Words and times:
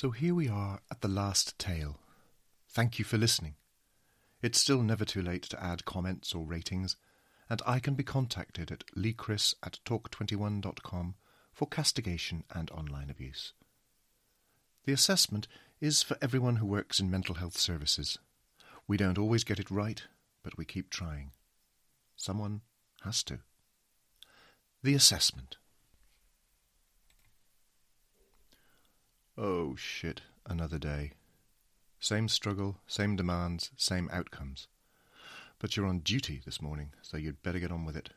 So 0.00 0.12
here 0.12 0.34
we 0.34 0.48
are 0.48 0.80
at 0.90 1.02
the 1.02 1.08
last 1.08 1.58
tale. 1.58 2.00
Thank 2.70 2.98
you 2.98 3.04
for 3.04 3.18
listening. 3.18 3.56
It's 4.40 4.58
still 4.58 4.80
never 4.80 5.04
too 5.04 5.20
late 5.20 5.42
to 5.42 5.62
add 5.62 5.84
comments 5.84 6.34
or 6.34 6.46
ratings, 6.46 6.96
and 7.50 7.60
I 7.66 7.80
can 7.80 7.96
be 7.96 8.02
contacted 8.02 8.72
at 8.72 8.86
leechris 8.96 9.54
at 9.62 9.78
talk21.com 9.84 11.16
for 11.52 11.68
castigation 11.68 12.44
and 12.50 12.70
online 12.70 13.10
abuse. 13.10 13.52
The 14.86 14.94
assessment 14.94 15.46
is 15.82 16.02
for 16.02 16.16
everyone 16.22 16.56
who 16.56 16.66
works 16.66 16.98
in 16.98 17.10
mental 17.10 17.34
health 17.34 17.58
services. 17.58 18.18
We 18.88 18.96
don't 18.96 19.18
always 19.18 19.44
get 19.44 19.60
it 19.60 19.70
right, 19.70 20.02
but 20.42 20.56
we 20.56 20.64
keep 20.64 20.88
trying. 20.88 21.32
Someone 22.16 22.62
has 23.02 23.22
to. 23.24 23.40
The 24.82 24.94
assessment. 24.94 25.58
Oh 29.38 29.76
shit, 29.76 30.22
another 30.46 30.78
day. 30.78 31.12
Same 31.98 32.28
struggle, 32.28 32.78
same 32.86 33.16
demands, 33.16 33.70
same 33.76 34.08
outcomes. 34.12 34.66
But 35.58 35.76
you're 35.76 35.86
on 35.86 36.00
duty 36.00 36.40
this 36.44 36.60
morning, 36.60 36.92
so 37.02 37.16
you'd 37.16 37.42
better 37.42 37.58
get 37.58 37.70
on 37.70 37.84
with 37.84 37.96
it. 37.96 38.10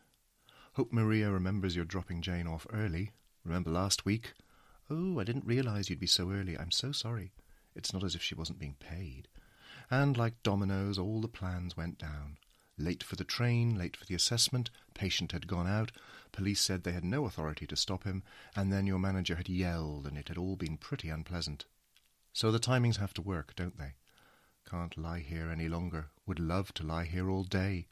Hope 0.73 0.91
Maria 0.91 1.29
remembers 1.29 1.75
you're 1.75 1.85
dropping 1.85 2.21
Jane 2.21 2.47
off 2.47 2.65
early. 2.73 3.11
Remember 3.45 3.69
last 3.69 4.05
week? 4.05 4.33
Oh, 4.89 5.19
I 5.19 5.23
didn't 5.23 5.45
realize 5.45 5.89
you'd 5.89 5.99
be 5.99 6.07
so 6.07 6.31
early. 6.31 6.57
I'm 6.57 6.71
so 6.71 6.91
sorry. 6.91 7.31
It's 7.75 7.93
not 7.93 8.03
as 8.03 8.15
if 8.15 8.23
she 8.23 8.35
wasn't 8.35 8.59
being 8.59 8.75
paid. 8.79 9.27
And 9.91 10.17
like 10.17 10.41
dominoes, 10.43 10.97
all 10.97 11.21
the 11.21 11.27
plans 11.27 11.77
went 11.77 11.97
down. 11.97 12.37
Late 12.77 13.03
for 13.03 13.15
the 13.15 13.23
train, 13.23 13.77
late 13.77 13.95
for 13.95 14.05
the 14.05 14.15
assessment, 14.15 14.71
patient 14.93 15.31
had 15.31 15.47
gone 15.47 15.67
out, 15.67 15.91
police 16.31 16.59
said 16.59 16.83
they 16.83 16.91
had 16.91 17.03
no 17.03 17.25
authority 17.25 17.67
to 17.67 17.75
stop 17.75 18.03
him, 18.03 18.23
and 18.55 18.73
then 18.73 18.87
your 18.87 18.99
manager 18.99 19.35
had 19.35 19.47
yelled, 19.47 20.07
and 20.07 20.17
it 20.17 20.27
had 20.27 20.37
all 20.37 20.55
been 20.55 20.77
pretty 20.77 21.09
unpleasant. 21.09 21.65
So 22.33 22.51
the 22.51 22.59
timings 22.59 22.97
have 22.97 23.13
to 23.13 23.21
work, 23.21 23.55
don't 23.55 23.77
they? 23.77 23.93
Can't 24.67 24.97
lie 24.97 25.19
here 25.19 25.51
any 25.51 25.69
longer. 25.69 26.07
Would 26.25 26.39
love 26.39 26.73
to 26.75 26.83
lie 26.83 27.05
here 27.05 27.29
all 27.29 27.43
day. 27.43 27.87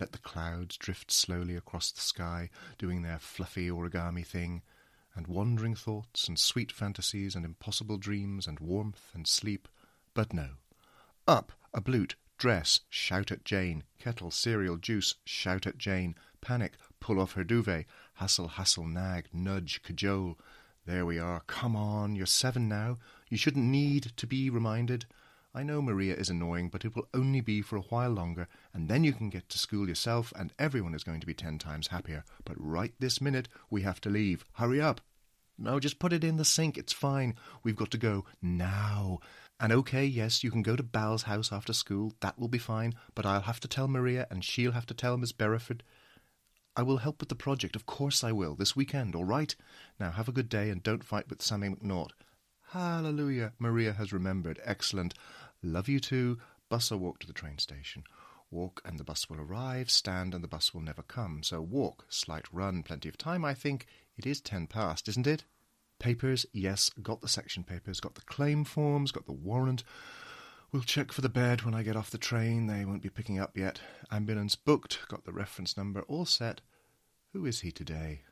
Let 0.00 0.10
the 0.10 0.18
clouds 0.18 0.76
drift 0.76 1.12
slowly 1.12 1.54
across 1.54 1.92
the 1.92 2.00
sky, 2.00 2.50
doing 2.78 3.02
their 3.02 3.20
fluffy 3.20 3.68
origami 3.68 4.26
thing, 4.26 4.62
and 5.14 5.28
wandering 5.28 5.74
thoughts 5.76 6.26
and 6.26 6.38
sweet 6.38 6.72
fantasies 6.72 7.36
and 7.36 7.44
impossible 7.44 7.96
dreams 7.96 8.46
and 8.46 8.58
warmth 8.58 9.10
and 9.14 9.26
sleep. 9.26 9.68
But 10.14 10.32
no. 10.32 10.50
Up, 11.28 11.52
a 11.72 11.80
blute, 11.80 12.16
dress, 12.38 12.80
shout 12.88 13.30
at 13.32 13.44
Jane, 13.44 13.84
kettle, 13.98 14.30
cereal, 14.30 14.76
juice, 14.76 15.14
shout 15.24 15.66
at 15.66 15.78
Jane, 15.78 16.14
panic, 16.40 16.74
pull 17.00 17.20
off 17.20 17.32
her 17.32 17.44
duvet, 17.44 17.86
hassle, 18.14 18.48
hassle, 18.48 18.86
nag, 18.86 19.26
nudge, 19.32 19.82
cajole. 19.82 20.38
There 20.84 21.04
we 21.04 21.18
are. 21.18 21.42
Come 21.46 21.74
on, 21.74 22.14
you're 22.14 22.26
seven 22.26 22.68
now. 22.68 22.98
You 23.28 23.36
shouldn't 23.36 23.64
need 23.64 24.12
to 24.16 24.26
be 24.26 24.50
reminded. 24.50 25.06
I 25.54 25.62
know 25.62 25.80
Maria 25.80 26.14
is 26.14 26.28
annoying, 26.28 26.68
but 26.68 26.84
it 26.84 26.94
will 26.94 27.08
only 27.14 27.40
be 27.40 27.62
for 27.62 27.76
a 27.76 27.88
while 27.88 28.10
longer, 28.10 28.46
and 28.74 28.88
then 28.88 29.04
you 29.04 29.14
can 29.14 29.30
get 29.30 29.48
to 29.48 29.58
school 29.58 29.88
yourself, 29.88 30.32
and 30.36 30.52
everyone 30.58 30.94
is 30.94 31.02
going 31.02 31.20
to 31.20 31.26
be 31.26 31.34
ten 31.34 31.58
times 31.58 31.88
happier. 31.88 32.24
But 32.44 32.56
right 32.58 32.92
this 32.98 33.20
minute, 33.22 33.48
we 33.70 33.80
have 33.82 34.00
to 34.02 34.10
leave. 34.10 34.44
Hurry 34.52 34.80
up. 34.80 35.00
No, 35.58 35.80
just 35.80 35.98
put 35.98 36.12
it 36.12 36.22
in 36.22 36.36
the 36.36 36.44
sink. 36.44 36.76
It's 36.76 36.92
fine. 36.92 37.34
We've 37.62 37.74
got 37.74 37.90
to 37.92 37.98
go 37.98 38.26
now. 38.42 39.20
And 39.58 39.72
okay, 39.72 40.04
yes, 40.04 40.44
you 40.44 40.50
can 40.50 40.62
go 40.62 40.76
to 40.76 40.82
Bal's 40.82 41.22
house 41.22 41.50
after 41.50 41.72
school. 41.72 42.12
That 42.20 42.38
will 42.38 42.48
be 42.48 42.58
fine. 42.58 42.94
But 43.14 43.24
I'll 43.24 43.42
have 43.42 43.60
to 43.60 43.68
tell 43.68 43.88
Maria, 43.88 44.26
and 44.30 44.44
she'll 44.44 44.72
have 44.72 44.86
to 44.86 44.94
tell 44.94 45.16
Miss 45.16 45.32
Berriford. 45.32 45.80
I 46.76 46.82
will 46.82 46.98
help 46.98 47.20
with 47.20 47.30
the 47.30 47.34
project. 47.34 47.74
Of 47.74 47.86
course 47.86 48.22
I 48.22 48.32
will. 48.32 48.54
This 48.54 48.76
weekend, 48.76 49.14
all 49.14 49.24
right? 49.24 49.56
Now 49.98 50.10
have 50.10 50.28
a 50.28 50.32
good 50.32 50.50
day, 50.50 50.68
and 50.68 50.82
don't 50.82 51.04
fight 51.04 51.30
with 51.30 51.40
Sammy 51.40 51.68
McNaught. 51.70 52.10
Hallelujah. 52.70 53.52
Maria 53.58 53.94
has 53.94 54.12
remembered. 54.12 54.60
Excellent. 54.62 55.14
Love 55.62 55.88
you 55.88 56.00
too. 56.00 56.38
Bus 56.68 56.92
or 56.92 56.98
walk 56.98 57.20
to 57.20 57.26
the 57.26 57.32
train 57.32 57.56
station. 57.56 58.04
Walk 58.50 58.82
and 58.84 58.98
the 58.98 59.04
bus 59.04 59.30
will 59.30 59.40
arrive. 59.40 59.90
Stand 59.90 60.34
and 60.34 60.44
the 60.44 60.48
bus 60.48 60.74
will 60.74 60.82
never 60.82 61.02
come. 61.02 61.42
So 61.42 61.62
walk, 61.62 62.04
slight 62.08 62.44
run, 62.52 62.82
plenty 62.82 63.08
of 63.08 63.16
time. 63.16 63.44
I 63.44 63.54
think 63.54 63.86
it 64.18 64.26
is 64.26 64.40
ten 64.40 64.66
past, 64.66 65.08
isn't 65.08 65.26
it? 65.26 65.44
Papers, 65.98 66.46
yes, 66.52 66.90
got 67.02 67.20
the 67.22 67.28
section 67.28 67.64
papers, 67.64 68.00
got 68.00 68.14
the 68.14 68.20
claim 68.22 68.64
forms, 68.64 69.12
got 69.12 69.26
the 69.26 69.32
warrant. 69.32 69.82
We'll 70.70 70.82
check 70.82 71.10
for 71.10 71.20
the 71.20 71.28
bed 71.28 71.62
when 71.62 71.74
I 71.74 71.82
get 71.82 71.96
off 71.96 72.10
the 72.10 72.18
train. 72.18 72.66
They 72.66 72.84
won't 72.84 73.02
be 73.02 73.08
picking 73.08 73.38
up 73.38 73.56
yet. 73.56 73.80
Ambulance 74.10 74.56
booked, 74.56 75.08
got 75.08 75.24
the 75.24 75.32
reference 75.32 75.76
number, 75.76 76.02
all 76.02 76.26
set. 76.26 76.60
Who 77.32 77.46
is 77.46 77.60
he 77.60 77.70
today? 77.72 78.22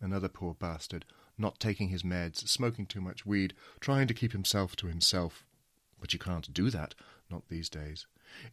Another 0.00 0.28
poor 0.28 0.54
bastard, 0.54 1.04
not 1.36 1.60
taking 1.60 1.88
his 1.88 2.02
meds, 2.02 2.48
smoking 2.48 2.86
too 2.86 3.00
much 3.00 3.26
weed, 3.26 3.54
trying 3.80 4.06
to 4.06 4.14
keep 4.14 4.32
himself 4.32 4.74
to 4.76 4.86
himself. 4.86 5.44
But 6.00 6.12
you 6.14 6.18
can't 6.18 6.52
do 6.54 6.70
that, 6.70 6.94
not 7.30 7.48
these 7.48 7.68
days. 7.68 8.06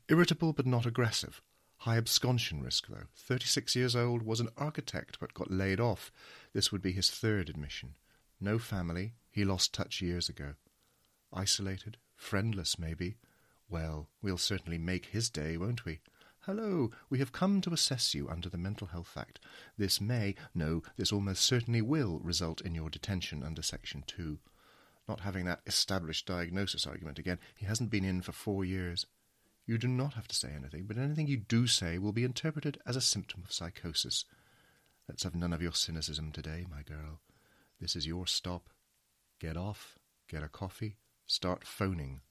Irritable 0.10 0.52
but 0.52 0.66
not 0.66 0.86
aggressive. 0.86 1.42
High 1.82 2.02
absconsion 2.02 2.64
risk, 2.64 2.88
though. 2.88 3.06
Thirty-six 3.16 3.76
years 3.76 3.96
old, 3.96 4.24
was 4.24 4.40
an 4.40 4.50
architect 4.58 5.20
but 5.20 5.34
got 5.34 5.52
laid 5.52 5.80
off. 5.80 6.12
This 6.52 6.72
would 6.72 6.82
be 6.82 6.92
his 6.92 7.10
third 7.10 7.50
admission. 7.50 7.94
No 8.40 8.60
family. 8.60 9.14
He 9.30 9.46
lost 9.46 9.74
touch 9.74 10.02
years 10.02 10.30
ago. 10.30 10.54
Isolated. 11.34 11.98
Friendless, 12.16 12.80
maybe. 12.80 13.18
Well, 13.70 14.10
we'll 14.22 14.38
certainly 14.38 14.78
make 14.78 15.08
his 15.08 15.30
day, 15.30 15.58
won't 15.58 15.86
we? 15.86 16.00
Hello, 16.42 16.92
we 17.10 17.20
have 17.20 17.32
come 17.34 17.60
to 17.62 17.74
assess 17.74 18.16
you 18.16 18.30
under 18.30 18.50
the 18.50 18.58
Mental 18.58 18.88
Health 18.88 19.18
Act. 19.18 19.40
This 19.78 20.00
may, 20.00 20.36
no, 20.56 20.82
this 20.96 21.12
almost 21.12 21.44
certainly 21.44 21.82
will 21.82 22.20
result 22.20 22.62
in 22.62 22.74
your 22.74 22.90
detention 22.90 23.44
under 23.44 23.62
Section 23.62 24.04
2 24.08 24.40
not 25.08 25.22
having 25.22 25.46
that 25.46 25.62
established 25.66 26.26
diagnosis 26.26 26.86
argument 26.86 27.18
again. 27.18 27.40
He 27.56 27.66
hasn't 27.66 27.90
been 27.90 28.04
in 28.04 28.22
for 28.22 28.34
four 28.34 28.66
years. 28.66 29.06
You 29.66 29.78
do 29.78 29.88
not 29.88 30.14
have 30.14 30.28
to 30.28 30.36
say 30.36 30.50
anything, 30.54 30.86
but 30.86 30.98
anything 30.98 31.28
you 31.28 31.38
do 31.38 31.68
say 31.68 31.98
will 31.98 32.12
be 32.12 32.24
interpreted 32.24 32.78
as 32.86 32.96
a 32.96 33.02
symptom 33.02 33.42
of 33.44 33.54
psychosis. 33.54 34.26
Let's 35.08 35.24
have 35.24 35.36
none 35.36 35.54
of 35.54 35.62
your 35.62 35.74
cynicism 35.74 36.32
today, 36.32 36.66
my 36.70 36.84
girl. 36.84 37.22
This 37.80 37.96
is 37.96 38.08
your 38.08 38.26
stop. 38.26 38.70
Get 39.40 39.56
off, 39.56 40.00
get 40.28 40.42
a 40.42 40.48
coffee, 40.48 40.98
start 41.28 41.64
phoning. 41.64 42.22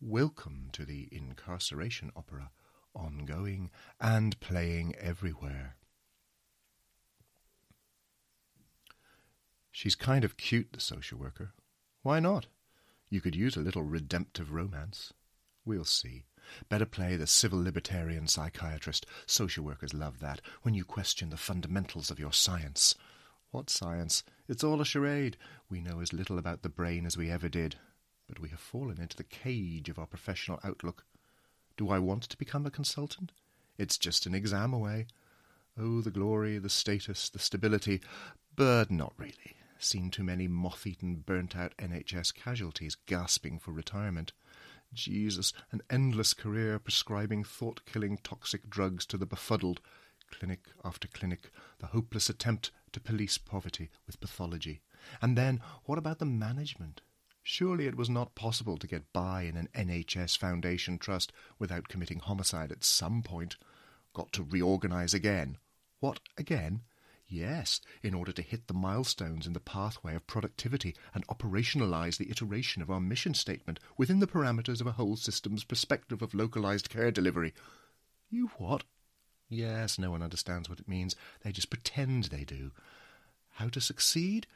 Welcome 0.00 0.70
to 0.72 0.84
the 0.84 1.08
incarceration 1.12 2.10
opera, 2.16 2.50
ongoing 2.92 3.70
and 4.00 4.38
playing 4.40 4.96
everywhere. 4.96 5.76
She's 9.70 9.94
kind 9.94 10.24
of 10.24 10.36
cute, 10.36 10.72
the 10.72 10.80
social 10.80 11.16
worker. 11.16 11.52
Why 12.02 12.18
not? 12.18 12.48
You 13.08 13.20
could 13.20 13.36
use 13.36 13.56
a 13.56 13.60
little 13.60 13.84
redemptive 13.84 14.50
romance. 14.50 15.12
We'll 15.64 15.84
see. 15.84 16.24
Better 16.68 16.86
play 16.86 17.14
the 17.14 17.28
civil 17.28 17.62
libertarian 17.62 18.26
psychiatrist. 18.26 19.06
Social 19.26 19.64
workers 19.64 19.94
love 19.94 20.18
that, 20.18 20.40
when 20.62 20.74
you 20.74 20.84
question 20.84 21.30
the 21.30 21.36
fundamentals 21.36 22.10
of 22.10 22.18
your 22.18 22.32
science. 22.32 22.96
What 23.52 23.68
science? 23.68 24.24
It's 24.48 24.64
all 24.64 24.80
a 24.80 24.84
charade. 24.84 25.36
We 25.68 25.82
know 25.82 26.00
as 26.00 26.14
little 26.14 26.38
about 26.38 26.62
the 26.62 26.70
brain 26.70 27.04
as 27.04 27.18
we 27.18 27.30
ever 27.30 27.50
did. 27.50 27.76
But 28.26 28.40
we 28.40 28.48
have 28.48 28.58
fallen 28.58 28.98
into 28.98 29.16
the 29.16 29.24
cage 29.24 29.90
of 29.90 29.98
our 29.98 30.06
professional 30.06 30.58
outlook. 30.64 31.04
Do 31.76 31.90
I 31.90 31.98
want 31.98 32.22
to 32.24 32.38
become 32.38 32.64
a 32.64 32.70
consultant? 32.70 33.30
It's 33.76 33.98
just 33.98 34.24
an 34.24 34.34
exam 34.34 34.72
away. 34.72 35.06
Oh, 35.78 36.00
the 36.00 36.10
glory, 36.10 36.56
the 36.56 36.70
status, 36.70 37.28
the 37.28 37.38
stability, 37.38 38.00
but 38.56 38.90
not 38.90 39.12
really 39.18 39.56
seen 39.78 40.10
too 40.10 40.24
many 40.24 40.48
moth 40.48 40.86
eaten, 40.86 41.16
burnt 41.16 41.54
out 41.54 41.76
NHS 41.76 42.34
casualties 42.34 42.96
gasping 43.06 43.58
for 43.58 43.72
retirement. 43.72 44.32
Jesus, 44.94 45.52
an 45.72 45.82
endless 45.90 46.32
career 46.32 46.78
prescribing 46.78 47.44
thought 47.44 47.84
killing 47.84 48.16
toxic 48.22 48.70
drugs 48.70 49.04
to 49.06 49.18
the 49.18 49.26
befuddled, 49.26 49.80
clinic 50.30 50.68
after 50.84 51.08
clinic, 51.08 51.50
the 51.80 51.88
hopeless 51.88 52.30
attempt 52.30 52.70
to 52.92 53.00
police 53.00 53.38
poverty 53.38 53.90
with 54.06 54.20
pathology. 54.20 54.80
And 55.20 55.36
then, 55.36 55.60
what 55.84 55.98
about 55.98 56.18
the 56.18 56.24
management? 56.24 57.00
Surely 57.42 57.86
it 57.86 57.96
was 57.96 58.08
not 58.08 58.36
possible 58.36 58.78
to 58.78 58.86
get 58.86 59.12
by 59.12 59.42
in 59.42 59.56
an 59.56 59.68
NHS 59.74 60.38
Foundation 60.38 60.96
trust 60.98 61.32
without 61.58 61.88
committing 61.88 62.20
homicide 62.20 62.70
at 62.70 62.84
some 62.84 63.22
point. 63.22 63.56
Got 64.14 64.32
to 64.32 64.44
reorganize 64.44 65.12
again. 65.12 65.58
What 65.98 66.20
again? 66.38 66.82
Yes, 67.26 67.80
in 68.02 68.12
order 68.12 68.30
to 68.30 68.42
hit 68.42 68.66
the 68.66 68.74
milestones 68.74 69.46
in 69.46 69.54
the 69.54 69.60
pathway 69.60 70.14
of 70.14 70.26
productivity 70.26 70.94
and 71.14 71.26
operationalise 71.28 72.18
the 72.18 72.30
iteration 72.30 72.82
of 72.82 72.90
our 72.90 73.00
mission 73.00 73.32
statement 73.32 73.80
within 73.96 74.20
the 74.20 74.26
parameters 74.26 74.80
of 74.82 74.86
a 74.86 74.92
whole 74.92 75.16
system's 75.16 75.64
perspective 75.64 76.20
of 76.20 76.34
localized 76.34 76.90
care 76.90 77.10
delivery. 77.10 77.54
You 78.28 78.50
what? 78.58 78.84
Yes, 79.52 79.98
no 79.98 80.10
one 80.10 80.22
understands 80.22 80.70
what 80.70 80.80
it 80.80 80.88
means. 80.88 81.14
They 81.42 81.52
just 81.52 81.68
pretend 81.68 82.24
they 82.24 82.42
do. 82.42 82.70
How 83.50 83.68
to 83.68 83.82
succeed? 83.82 84.46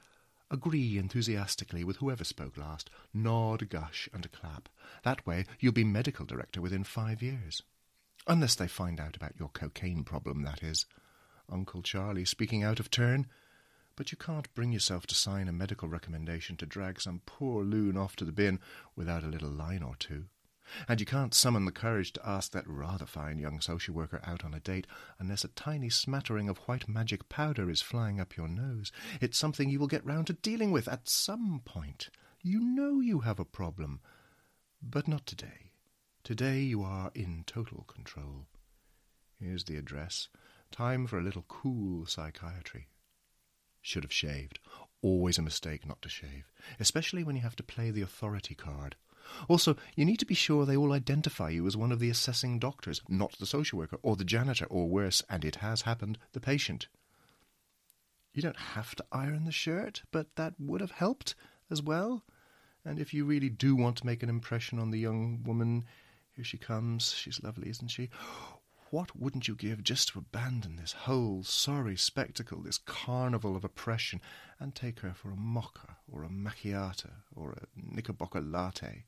Agree 0.51 0.97
enthusiastically 0.97 1.85
with 1.85 1.99
whoever 1.99 2.25
spoke 2.25 2.57
last. 2.57 2.89
Nod, 3.13 3.69
gush, 3.69 4.09
and 4.15 4.33
clap. 4.33 4.71
That 5.03 5.27
way 5.27 5.45
you'll 5.61 5.75
be 5.75 5.85
medical 5.85 6.25
director 6.25 6.63
within 6.63 6.83
five 6.83 7.21
years. 7.21 7.63
Unless 8.27 8.55
they 8.55 8.69
find 8.69 8.99
out 8.99 9.17
about 9.17 9.39
your 9.39 9.51
cocaine 9.51 10.03
problem, 10.03 10.43
that 10.45 10.63
is. 10.63 10.87
Uncle 11.51 11.83
Charlie 11.83 12.25
speaking 12.25 12.65
out 12.65 12.81
of 12.81 12.91
turn. 12.91 13.27
But 13.97 14.13
you 14.13 14.17
can't 14.17 14.53
bring 14.55 14.73
yourself 14.73 15.07
to 15.09 15.15
sign 15.15 15.47
a 15.47 15.53
medical 15.53 15.89
recommendation 15.89 16.57
to 16.57 16.65
drag 16.65 17.03
some 17.03 17.21
poor 17.27 17.63
loon 17.63 17.99
off 17.99 18.17
to 18.17 18.25
the 18.25 18.33
bin 18.33 18.61
without 18.95 19.25
a 19.25 19.29
little 19.29 19.51
line 19.51 19.83
or 19.83 19.95
two. 19.97 20.25
And 20.89 21.01
you 21.01 21.07
can't 21.07 21.35
summon 21.35 21.65
the 21.65 21.73
courage 21.73 22.13
to 22.15 22.29
ask 22.29 22.53
that 22.53 22.69
rather 22.69 23.07
fine 23.07 23.39
young 23.39 23.61
social 23.61 23.95
worker 23.95 24.21
out 24.25 24.45
on 24.45 24.55
a 24.55 24.61
date 24.61 24.87
unless 25.19 25.45
a 25.45 25.49
tiny 25.49 25.91
smattering 25.91 26.49
of 26.49 26.59
white 26.59 26.89
magic 26.89 27.29
powder 27.29 27.71
is 27.71 27.83
flying 27.83 28.21
up 28.21 28.37
your 28.37 28.49
nose. 28.49 28.93
It's 29.21 29.39
something 29.39 29.69
you 29.69 29.79
will 29.79 29.87
get 29.87 30.05
round 30.05 30.27
to 30.29 30.33
dealing 30.33 30.73
with 30.73 30.89
at 30.89 31.09
some 31.09 31.63
point. 31.65 32.11
You 32.43 32.61
know 32.61 33.01
you 33.01 33.21
have 33.21 33.41
a 33.41 33.45
problem. 33.45 34.01
But 34.83 35.09
not 35.09 35.27
today. 35.27 35.73
Today 36.23 36.61
you 36.61 36.83
are 36.83 37.11
in 37.15 37.45
total 37.47 37.85
control. 37.89 38.47
Here's 39.39 39.65
the 39.65 39.77
address. 39.77 40.29
Time 40.71 41.07
for 41.07 41.19
a 41.19 41.23
little 41.23 41.45
cool 41.49 42.07
psychiatry. 42.07 42.89
Should 43.81 44.03
have 44.03 44.13
shaved. 44.13 44.59
Always 45.03 45.39
a 45.39 45.43
mistake 45.43 45.87
not 45.87 46.03
to 46.03 46.09
shave, 46.09 46.51
especially 46.81 47.23
when 47.23 47.37
you 47.37 47.43
have 47.43 47.57
to 47.57 47.63
play 47.63 47.91
the 47.91 48.03
authority 48.03 48.55
card. 48.55 48.97
Also, 49.49 49.77
you 49.95 50.05
need 50.05 50.19
to 50.19 50.27
be 50.27 50.35
sure 50.35 50.65
they 50.65 50.77
all 50.77 50.93
identify 50.93 51.51
you 51.51 51.67
as 51.67 51.77
one 51.77 51.93
of 51.93 51.99
the 51.99 52.11
assessing 52.11 52.59
doctors, 52.59 53.03
not 53.09 53.33
the 53.39 53.47
social 53.47 53.79
worker 53.79 53.99
or 54.03 54.17
the 54.17 54.25
janitor, 54.25 54.67
or 54.67 54.89
worse, 54.89 55.23
and 55.29 55.45
it 55.45 55.57
has 55.57 55.83
happened, 55.83 56.19
the 56.33 56.41
patient. 56.41 56.89
You 58.33 58.43
don't 58.43 58.59
have 58.59 58.95
to 58.97 59.05
iron 59.11 59.45
the 59.45 59.53
shirt, 59.53 60.03
but 60.13 60.37
that 60.37 60.55
would 60.59 60.81
have 60.81 60.91
helped 60.91 61.35
as 61.71 61.81
well. 61.81 62.23
And 62.85 62.99
if 62.99 63.15
you 63.15 63.25
really 63.25 63.49
do 63.49 63.75
want 63.75 63.97
to 63.97 64.07
make 64.07 64.23
an 64.23 64.29
impression 64.29 64.79
on 64.79 64.91
the 64.91 64.99
young 64.99 65.43
woman, 65.43 65.85
here 66.33 66.45
she 66.45 66.59
comes. 66.59 67.13
She's 67.13 67.43
lovely, 67.43 67.71
isn't 67.71 67.89
she? 67.89 68.11
What 68.91 69.19
wouldn't 69.19 69.49
you 69.49 69.57
give 69.57 69.83
just 69.83 70.09
to 70.09 70.19
abandon 70.19 70.77
this 70.77 70.93
whole 70.93 71.43
sorry 71.43 71.97
spectacle, 71.97 72.63
this 72.63 72.79
carnival 72.79 73.57
of 73.57 73.65
oppression, 73.65 74.21
and 74.61 74.75
take 74.75 75.01
her 75.01 75.13
for 75.13 75.31
a 75.31 75.37
mocha, 75.37 75.97
or 76.07 76.23
a 76.23 76.29
macchiato, 76.29 77.11
or 77.35 77.53
a 77.53 77.67
knickerbocker 77.75 78.41
latte? 78.41 79.07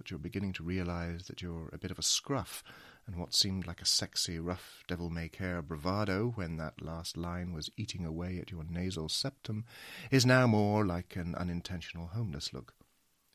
But 0.00 0.10
you're 0.10 0.18
beginning 0.18 0.54
to 0.54 0.62
realize 0.62 1.26
that 1.26 1.42
you're 1.42 1.68
a 1.74 1.78
bit 1.78 1.90
of 1.90 1.98
a 1.98 2.02
scruff, 2.02 2.64
and 3.06 3.16
what 3.16 3.34
seemed 3.34 3.66
like 3.66 3.82
a 3.82 3.84
sexy, 3.84 4.38
rough, 4.38 4.82
devil 4.88 5.10
may 5.10 5.28
care 5.28 5.60
bravado 5.60 6.32
when 6.36 6.56
that 6.56 6.80
last 6.80 7.18
line 7.18 7.52
was 7.52 7.68
eating 7.76 8.06
away 8.06 8.38
at 8.38 8.50
your 8.50 8.64
nasal 8.64 9.10
septum 9.10 9.66
is 10.10 10.24
now 10.24 10.46
more 10.46 10.86
like 10.86 11.16
an 11.16 11.34
unintentional 11.34 12.06
homeless 12.14 12.54
look. 12.54 12.72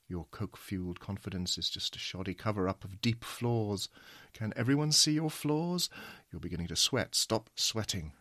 Your 0.07 0.25
coke 0.31 0.57
fueled 0.57 0.99
confidence 0.99 1.55
is 1.59 1.69
just 1.69 1.95
a 1.95 1.99
shoddy 1.99 2.33
cover 2.33 2.67
up 2.67 2.83
of 2.83 2.99
deep 2.99 3.23
flaws. 3.23 3.87
Can 4.33 4.51
everyone 4.55 4.91
see 4.91 5.11
your 5.11 5.29
flaws? 5.29 5.87
You're 6.31 6.39
beginning 6.39 6.69
to 6.69 6.75
sweat. 6.75 7.13
Stop 7.13 7.51
sweating. 7.53 8.13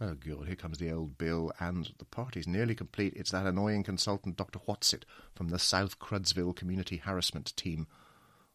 Oh, 0.00 0.14
God, 0.14 0.48
here 0.48 0.56
comes 0.56 0.78
the 0.78 0.90
old 0.90 1.16
bill, 1.18 1.52
and 1.60 1.92
the 1.98 2.04
party's 2.04 2.48
nearly 2.48 2.74
complete. 2.74 3.14
It's 3.14 3.30
that 3.30 3.46
annoying 3.46 3.84
consultant, 3.84 4.36
Dr. 4.36 4.58
Whatsit, 4.58 5.04
from 5.34 5.48
the 5.48 5.58
South 5.58 6.00
Crudsville 6.00 6.56
Community 6.56 6.96
Harassment 6.96 7.56
Team. 7.56 7.86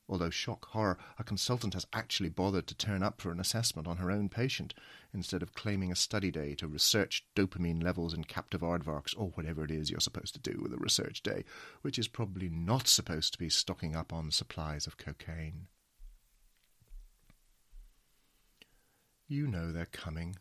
Although, 0.09 0.31
shock, 0.31 0.65
horror, 0.65 0.97
a 1.17 1.23
consultant 1.23 1.75
has 1.75 1.87
actually 1.93 2.29
bothered 2.29 2.67
to 2.67 2.75
turn 2.75 3.03
up 3.03 3.21
for 3.21 3.31
an 3.31 3.39
assessment 3.39 3.87
on 3.87 3.97
her 3.97 4.11
own 4.11 4.27
patient, 4.27 4.73
instead 5.13 5.41
of 5.41 5.53
claiming 5.53 5.91
a 5.93 5.95
study 5.95 6.29
day 6.29 6.55
to 6.55 6.67
research 6.67 7.25
dopamine 7.35 7.81
levels 7.81 8.13
in 8.13 8.25
captive 8.25 8.61
aardvarks, 8.61 9.13
or 9.15 9.29
whatever 9.29 9.63
it 9.63 9.71
is 9.71 9.89
you're 9.89 10.01
supposed 10.01 10.33
to 10.33 10.41
do 10.41 10.59
with 10.61 10.73
a 10.73 10.77
research 10.77 11.23
day, 11.23 11.45
which 11.83 11.97
is 11.97 12.09
probably 12.09 12.49
not 12.49 12.87
supposed 12.87 13.31
to 13.31 13.39
be 13.39 13.49
stocking 13.49 13.95
up 13.95 14.11
on 14.11 14.29
supplies 14.29 14.87
of 14.87 14.97
cocaine. 14.97 15.67
You 19.27 19.47
know 19.47 19.71
they're 19.71 19.85
coming, 19.85 20.35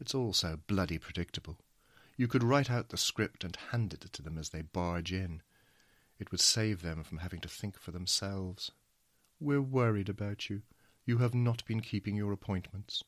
it's 0.00 0.14
all 0.14 0.32
so 0.32 0.58
bloody 0.66 0.98
predictable. 0.98 1.58
You 2.16 2.26
could 2.26 2.42
write 2.42 2.70
out 2.70 2.88
the 2.88 2.96
script 2.96 3.44
and 3.44 3.56
hand 3.70 3.92
it 3.92 4.12
to 4.12 4.22
them 4.22 4.38
as 4.38 4.48
they 4.50 4.62
barge 4.62 5.12
in. 5.12 5.42
It 6.18 6.30
would 6.30 6.40
save 6.40 6.82
them 6.82 7.04
from 7.04 7.18
having 7.18 7.40
to 7.40 7.48
think 7.48 7.78
for 7.78 7.92
themselves. 7.92 8.72
We're 9.38 9.62
worried 9.62 10.08
about 10.08 10.50
you. 10.50 10.62
You 11.06 11.18
have 11.18 11.34
not 11.34 11.64
been 11.64 11.80
keeping 11.80 12.16
your 12.16 12.32
appointments. 12.32 13.04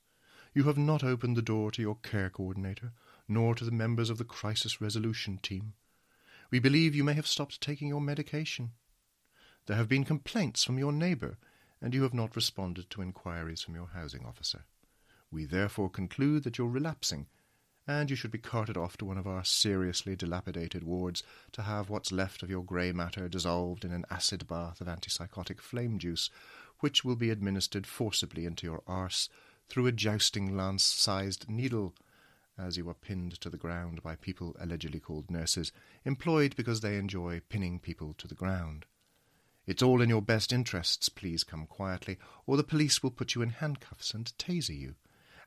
You 0.55 0.65
have 0.65 0.79
not 0.79 1.05
opened 1.05 1.37
the 1.37 1.43
door 1.43 1.71
to 1.73 1.83
your 1.83 1.97
care 1.97 2.31
coordinator, 2.31 2.93
nor 3.29 3.55
to 3.55 3.65
the 3.65 3.71
members 3.71 4.11
of 4.11 4.19
the 4.19 4.25
crisis 4.25 4.81
resolution 4.81 5.39
team. 5.39 5.75
We 6.51 6.59
believe 6.59 6.95
you 6.95 7.05
may 7.05 7.15
have 7.15 7.27
stopped 7.27 7.61
taking 7.61 7.89
your 7.89 8.01
medication. 8.01 8.73
There 9.67 9.77
have 9.77 9.89
been 9.89 10.05
complaints 10.05 10.65
from 10.65 10.79
your 10.79 10.93
neighbour, 10.93 11.39
and 11.81 11.95
you 11.95 12.03
have 12.03 12.15
not 12.15 12.37
responded 12.37 12.91
to 12.91 13.03
inquiries 13.03 13.63
from 13.63 13.75
your 13.75 13.89
housing 13.89 14.25
officer. 14.25 14.65
We 15.33 15.47
therefore 15.47 15.89
conclude 15.89 16.45
that 16.45 16.59
you're 16.59 16.69
relapsing, 16.69 17.27
and 17.87 18.11
you 18.11 18.17
should 18.17 18.31
be 18.31 18.37
carted 18.37 18.77
off 18.77 18.99
to 18.99 19.07
one 19.07 19.17
of 19.17 19.27
our 19.27 19.45
seriously 19.45 20.15
dilapidated 20.15 20.85
wards 20.85 21.23
to 21.53 21.63
have 21.63 21.89
what's 21.89 22.13
left 22.13 22.43
of 22.43 22.51
your 22.51 22.63
grey 22.63 22.93
matter 22.93 23.31
dissolved 23.31 23.83
in 23.83 23.93
an 23.93 24.05
acid 24.11 24.47
bath 24.47 24.83
of 24.83 24.89
antipsychotic 24.89 25.59
flame 25.59 25.99
juice, 25.99 26.29
which 26.81 27.03
will 27.03 27.17
be 27.17 27.31
administered 27.31 27.87
forcibly 27.87 28.45
into 28.45 28.67
your 28.67 28.83
arse 28.87 29.31
through 29.71 29.87
a 29.87 29.93
jousting 29.93 30.55
lance 30.55 30.85
sized 30.85 31.49
needle, 31.49 31.95
as 32.59 32.77
you 32.77 32.87
are 32.91 32.95
pinned 32.95 33.41
to 33.41 33.49
the 33.49 33.57
ground 33.57 34.03
by 34.03 34.17
people 34.17 34.55
allegedly 34.61 35.01
called 35.01 35.31
nurses, 35.31 35.73
employed 36.05 36.55
because 36.57 36.83
they 36.83 36.99
enjoy 36.99 37.41
pinning 37.49 37.79
people 37.79 38.13
to 38.19 38.29
the 38.29 38.35
ground. 38.35 38.85
It's 39.67 39.83
all 39.83 40.03
in 40.03 40.11
your 40.11 40.21
best 40.21 40.53
interests, 40.53 41.09
please 41.09 41.43
come 41.43 41.67
quietly, 41.67 42.19
or 42.47 42.59
the 42.59 42.63
police 42.63 43.03
will 43.03 43.11
put 43.11 43.35
you 43.35 43.41
in 43.41 43.49
handcuffs 43.49 44.13
and 44.13 44.31
taser 44.37 44.79
you 44.79 44.97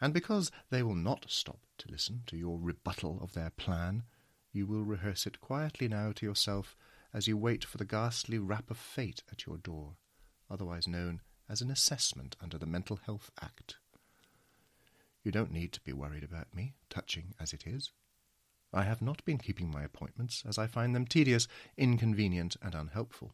and 0.01 0.13
because 0.13 0.51
they 0.69 0.83
will 0.83 0.95
not 0.95 1.25
stop 1.30 1.59
to 1.77 1.92
listen 1.92 2.24
to 2.27 2.38
your 2.38 2.60
rebuttal 2.60 3.20
of 3.22 3.34
their 3.34 3.50
plan, 3.50 4.03
you 4.51 4.65
will 4.65 4.84
rehearse 4.84 5.25
it 5.25 5.41
quietly 5.41 5.88
now 5.88 6.12
to 6.13 6.25
yourself 6.25 6.75
as 7.13 7.27
you 7.27 7.38
wait 7.38 7.63
for 7.63 7.77
the 7.77 7.86
ghastly 7.86 8.38
rap 8.38 8.70
of 8.70 8.77
fate 8.77 9.24
at 9.31 9.46
your 9.46 9.58
door, 9.58 9.96
otherwise 10.50 10.88
known 10.88 11.22
as 11.50 11.62
an 11.62 11.72
assessment 11.72 12.36
under 12.41 12.58
the 12.58 12.65
Mental 12.65 12.98
Health 12.98 13.31
Act. 13.41 13.77
You 15.24 15.31
don't 15.31 15.51
need 15.51 15.72
to 15.74 15.81
be 15.81 15.93
worried 15.93 16.24
about 16.24 16.53
me, 16.53 16.74
touching 16.89 17.34
as 17.39 17.53
it 17.53 17.65
is. 17.65 17.91
I 18.74 18.84
have 18.84 19.01
not 19.01 19.24
been 19.25 19.38
keeping 19.38 19.72
my 19.72 19.84
appointments, 19.84 20.43
as 20.48 20.58
I 20.58 20.67
find 20.67 20.93
them 20.93 21.05
tedious, 21.05 21.48
inconvenient, 21.77 22.58
and 22.62 22.75
unhelpful. 22.75 23.34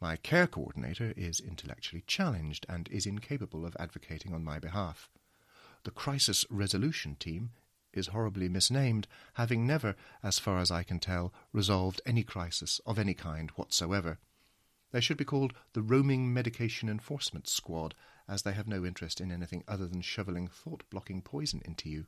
My 0.00 0.16
care 0.16 0.46
coordinator 0.46 1.12
is 1.16 1.40
intellectually 1.40 2.04
challenged 2.06 2.64
and 2.68 2.88
is 2.88 3.04
incapable 3.04 3.66
of 3.66 3.76
advocating 3.78 4.32
on 4.32 4.44
my 4.44 4.58
behalf. 4.58 5.10
The 5.84 5.90
Crisis 5.90 6.44
Resolution 6.50 7.16
Team 7.16 7.50
is 7.92 8.08
horribly 8.08 8.48
misnamed, 8.48 9.06
having 9.34 9.66
never, 9.66 9.94
as 10.22 10.38
far 10.38 10.58
as 10.58 10.70
I 10.70 10.82
can 10.82 10.98
tell, 10.98 11.32
resolved 11.52 12.00
any 12.04 12.22
crisis 12.22 12.80
of 12.84 12.98
any 12.98 13.14
kind 13.14 13.50
whatsoever. 13.52 14.18
They 14.90 15.00
should 15.00 15.16
be 15.16 15.24
called 15.24 15.52
the 15.72 15.82
Roaming 15.82 16.32
Medication 16.32 16.88
Enforcement 16.88 17.48
Squad, 17.48 17.94
as 18.26 18.42
they 18.42 18.52
have 18.52 18.68
no 18.68 18.84
interest 18.84 19.20
in 19.20 19.30
anything 19.30 19.64
other 19.66 19.86
than 19.86 20.02
shoveling 20.02 20.48
thought 20.48 20.82
blocking 20.90 21.22
poison 21.22 21.62
into 21.64 21.88
you. 21.88 22.06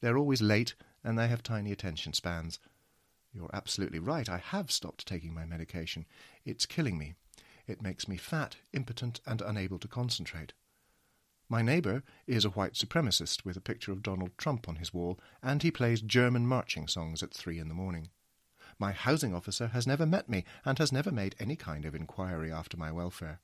They're 0.00 0.18
always 0.18 0.42
late, 0.42 0.74
and 1.02 1.18
they 1.18 1.28
have 1.28 1.42
tiny 1.42 1.72
attention 1.72 2.12
spans. 2.12 2.58
You're 3.32 3.50
absolutely 3.52 3.98
right. 3.98 4.28
I 4.28 4.38
have 4.38 4.70
stopped 4.70 5.06
taking 5.06 5.34
my 5.34 5.44
medication. 5.44 6.06
It's 6.44 6.66
killing 6.66 6.98
me. 6.98 7.14
It 7.66 7.82
makes 7.82 8.08
me 8.08 8.16
fat, 8.16 8.56
impotent, 8.72 9.20
and 9.26 9.42
unable 9.42 9.78
to 9.78 9.88
concentrate. 9.88 10.52
My 11.50 11.62
neighbour 11.62 12.02
is 12.26 12.44
a 12.44 12.50
white 12.50 12.74
supremacist 12.74 13.42
with 13.42 13.56
a 13.56 13.62
picture 13.62 13.90
of 13.90 14.02
Donald 14.02 14.36
Trump 14.36 14.68
on 14.68 14.76
his 14.76 14.92
wall, 14.92 15.18
and 15.42 15.62
he 15.62 15.70
plays 15.70 16.02
German 16.02 16.46
marching 16.46 16.86
songs 16.86 17.22
at 17.22 17.32
three 17.32 17.58
in 17.58 17.68
the 17.68 17.74
morning. 17.74 18.10
My 18.78 18.92
housing 18.92 19.34
officer 19.34 19.68
has 19.68 19.86
never 19.86 20.04
met 20.04 20.28
me, 20.28 20.44
and 20.66 20.78
has 20.78 20.92
never 20.92 21.10
made 21.10 21.34
any 21.40 21.56
kind 21.56 21.86
of 21.86 21.94
inquiry 21.94 22.52
after 22.52 22.76
my 22.76 22.92
welfare. 22.92 23.40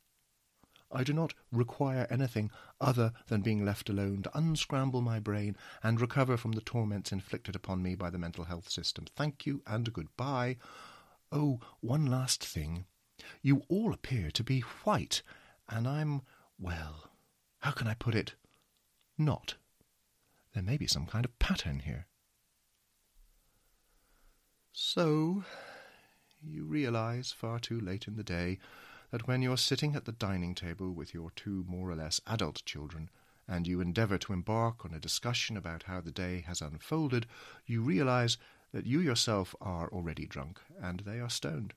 I 0.93 1.03
do 1.03 1.15
not 1.15 1.33
require 1.51 2.07
anything 2.11 2.51
other 2.79 3.13
than 3.29 3.41
being 3.41 3.65
left 3.65 3.89
alone 3.89 4.23
to 4.25 4.39
unscramble 4.39 5.01
my 5.01 5.19
brain 5.19 5.57
and 5.83 5.99
recover 6.01 6.37
from 6.37 6.53
the 6.53 6.61
torments 6.61 7.11
inflicted 7.11 7.57
upon 7.57 7.83
me 7.83 7.95
by 7.95 8.11
the 8.11 8.19
mental 8.19 8.45
health 8.45 8.69
system. 8.69 9.07
Thank 9.17 9.47
you 9.47 9.63
and 9.67 9.93
goodbye. 9.93 10.59
Oh, 11.33 11.59
one 11.81 12.05
last 12.05 12.45
thing. 12.45 12.85
You 13.41 13.63
all 13.69 13.95
appear 13.95 14.31
to 14.31 14.45
be 14.45 14.61
white, 14.61 15.23
and 15.69 15.89
I'm, 15.89 16.21
well, 16.59 17.11
how 17.65 17.71
can 17.71 17.89
I 17.89 17.95
put 17.95 18.15
it? 18.15 18.35
Not. 19.17 19.55
There 20.53 20.63
may 20.63 20.77
be 20.77 20.87
some 20.87 21.07
kind 21.07 21.25
of 21.25 21.39
pattern 21.39 21.79
here. 21.79 22.07
So, 24.75 25.45
you 26.43 26.67
realize 26.67 27.33
far 27.33 27.59
too 27.59 27.81
late 27.81 28.07
in 28.07 28.17
the 28.17 28.23
day 28.23 28.59
that 29.11 29.27
when 29.27 29.41
you're 29.41 29.57
sitting 29.57 29.97
at 29.97 30.05
the 30.05 30.13
dining 30.13 30.55
table 30.55 30.93
with 30.93 31.15
your 31.15 31.31
two 31.37 31.65
more 31.67 31.91
or 31.91 31.95
less 31.95 32.21
adult 32.27 32.63
children, 32.67 33.09
and 33.49 33.67
you 33.67 33.81
endeavour 33.81 34.19
to 34.19 34.35
embark 34.35 34.85
on 34.85 34.93
a 34.93 35.01
discussion 35.01 35.57
about 35.57 35.85
how 35.85 36.03
the 36.03 36.13
day 36.13 36.45
has 36.47 36.61
unfolded, 36.61 37.27
you 37.65 37.81
realize 37.81 38.37
that 38.75 38.85
you 38.85 39.01
yourself 39.01 39.55
are 39.63 39.89
already 39.89 40.27
drunk 40.27 40.61
and 40.83 41.01
they 41.01 41.19
are 41.19 41.31
stoned. 41.31 41.73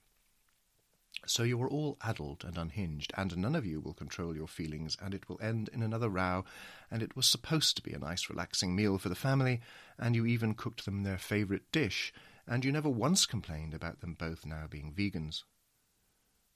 So 1.29 1.43
you 1.43 1.61
are 1.61 1.69
all 1.69 1.97
addled 2.01 2.45
and 2.45 2.57
unhinged, 2.57 3.11
and 3.17 3.35
none 3.35 3.55
of 3.55 3.65
you 3.65 3.81
will 3.81 3.93
control 3.93 4.33
your 4.33 4.47
feelings, 4.47 4.95
and 5.01 5.13
it 5.13 5.27
will 5.27 5.39
end 5.41 5.69
in 5.73 5.83
another 5.83 6.07
row, 6.07 6.45
and 6.89 7.03
it 7.03 7.17
was 7.17 7.27
supposed 7.27 7.75
to 7.75 7.83
be 7.83 7.91
a 7.91 7.99
nice 7.99 8.29
relaxing 8.29 8.75
meal 8.75 8.97
for 8.97 9.09
the 9.09 9.15
family, 9.15 9.59
and 9.99 10.15
you 10.15 10.25
even 10.25 10.55
cooked 10.55 10.85
them 10.85 11.03
their 11.03 11.17
favourite 11.17 11.69
dish, 11.73 12.13
and 12.47 12.63
you 12.63 12.71
never 12.71 12.89
once 12.89 13.25
complained 13.25 13.73
about 13.73 13.99
them 13.99 14.13
both 14.13 14.45
now 14.45 14.67
being 14.69 14.93
vegans. 14.93 15.43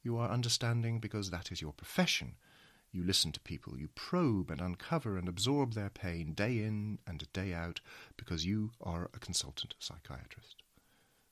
You 0.04 0.18
are 0.18 0.32
understanding 0.32 1.00
because 1.00 1.32
that 1.32 1.52
is 1.52 1.62
your 1.62 1.74
profession. 1.74 2.36
You 2.94 3.04
listen 3.04 3.34
to 3.34 3.40
people, 3.42 3.78
you 3.78 3.90
probe 3.90 4.50
and 4.50 4.62
uncover 4.62 5.18
and 5.18 5.28
absorb 5.28 5.74
their 5.74 5.90
pain 5.90 6.34
day 6.34 6.60
in 6.64 7.00
and 7.06 7.30
day 7.34 7.54
out 7.54 7.82
because 8.16 8.46
you 8.46 8.72
are 8.80 9.10
a 9.14 9.20
consultant 9.20 9.76
psychiatrist. 9.80 10.61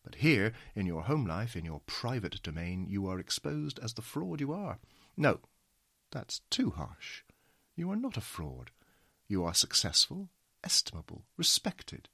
But 0.10 0.22
here, 0.22 0.54
in 0.74 0.88
your 0.88 1.04
home 1.04 1.28
life, 1.28 1.56
in 1.56 1.66
your 1.66 1.82
private 1.86 2.42
domain, 2.42 2.88
you 2.90 3.06
are 3.06 3.20
exposed 3.20 3.78
as 3.78 3.94
the 3.94 4.02
fraud 4.02 4.42
you 4.42 4.52
are. 4.52 4.80
No, 5.16 5.40
that's 6.10 6.42
too 6.50 6.72
harsh. 6.72 7.22
You 7.76 7.92
are 7.92 7.96
not 7.96 8.18
a 8.18 8.22
fraud. 8.22 8.72
You 9.28 9.44
are 9.44 9.54
successful, 9.54 10.30
estimable, 10.64 11.26
respected. 11.38 12.10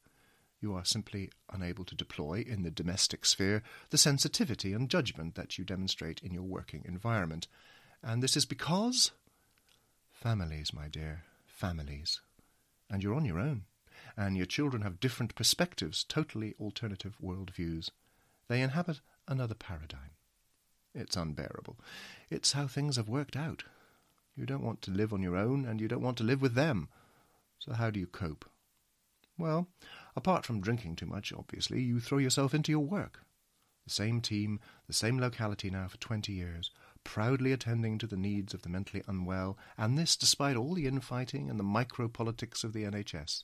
You 0.59 0.73
are 0.73 0.83
simply 0.83 1.31
unable 1.49 1.85
to 1.85 1.95
deploy 1.95 2.43
in 2.45 2.63
the 2.63 2.69
domestic 2.69 3.25
sphere 3.25 3.63
the 3.91 3.97
sensitivity 3.97 4.73
and 4.73 4.89
judgment 4.89 5.35
that 5.35 5.57
you 5.57 5.63
demonstrate 5.63 6.19
in 6.19 6.33
your 6.33 6.43
working 6.43 6.83
environment. 6.85 7.47
And 8.03 8.21
this 8.21 8.35
is 8.35 8.45
because. 8.45 9.11
Families, 10.11 10.73
my 10.73 10.89
dear, 10.89 11.23
families. 11.47 12.19
And 12.89 13.01
you're 13.01 13.15
on 13.15 13.23
your 13.23 13.39
own 13.39 13.63
and 14.17 14.37
your 14.37 14.45
children 14.45 14.81
have 14.81 14.99
different 14.99 15.35
perspectives, 15.35 16.03
totally 16.03 16.55
alternative 16.59 17.17
worldviews. 17.23 17.89
They 18.47 18.61
inhabit 18.61 19.01
another 19.27 19.55
paradigm. 19.55 20.11
It's 20.93 21.17
unbearable. 21.17 21.77
It's 22.29 22.53
how 22.53 22.67
things 22.67 22.95
have 22.95 23.09
worked 23.09 23.35
out. 23.35 23.63
You 24.35 24.45
don't 24.45 24.63
want 24.63 24.81
to 24.83 24.91
live 24.91 25.13
on 25.13 25.21
your 25.21 25.35
own, 25.35 25.65
and 25.65 25.81
you 25.81 25.87
don't 25.87 26.01
want 26.01 26.17
to 26.17 26.23
live 26.23 26.41
with 26.41 26.55
them. 26.55 26.89
So 27.59 27.73
how 27.73 27.89
do 27.89 27.99
you 27.99 28.07
cope? 28.07 28.45
Well, 29.37 29.67
apart 30.15 30.45
from 30.45 30.61
drinking 30.61 30.95
too 30.95 31.05
much, 31.05 31.33
obviously, 31.33 31.81
you 31.81 31.99
throw 31.99 32.17
yourself 32.17 32.53
into 32.53 32.71
your 32.71 32.85
work. 32.85 33.21
The 33.85 33.91
same 33.91 34.21
team, 34.21 34.59
the 34.87 34.93
same 34.93 35.19
locality 35.19 35.69
now 35.69 35.87
for 35.87 35.97
twenty 35.97 36.33
years, 36.33 36.71
proudly 37.03 37.51
attending 37.51 37.97
to 37.99 38.07
the 38.07 38.17
needs 38.17 38.53
of 38.53 38.61
the 38.61 38.69
mentally 38.69 39.03
unwell, 39.07 39.57
and 39.77 39.97
this 39.97 40.15
despite 40.15 40.55
all 40.55 40.73
the 40.73 40.87
infighting 40.87 41.49
and 41.49 41.59
the 41.59 41.63
micro-politics 41.63 42.63
of 42.63 42.73
the 42.73 42.83
NHS. 42.83 43.43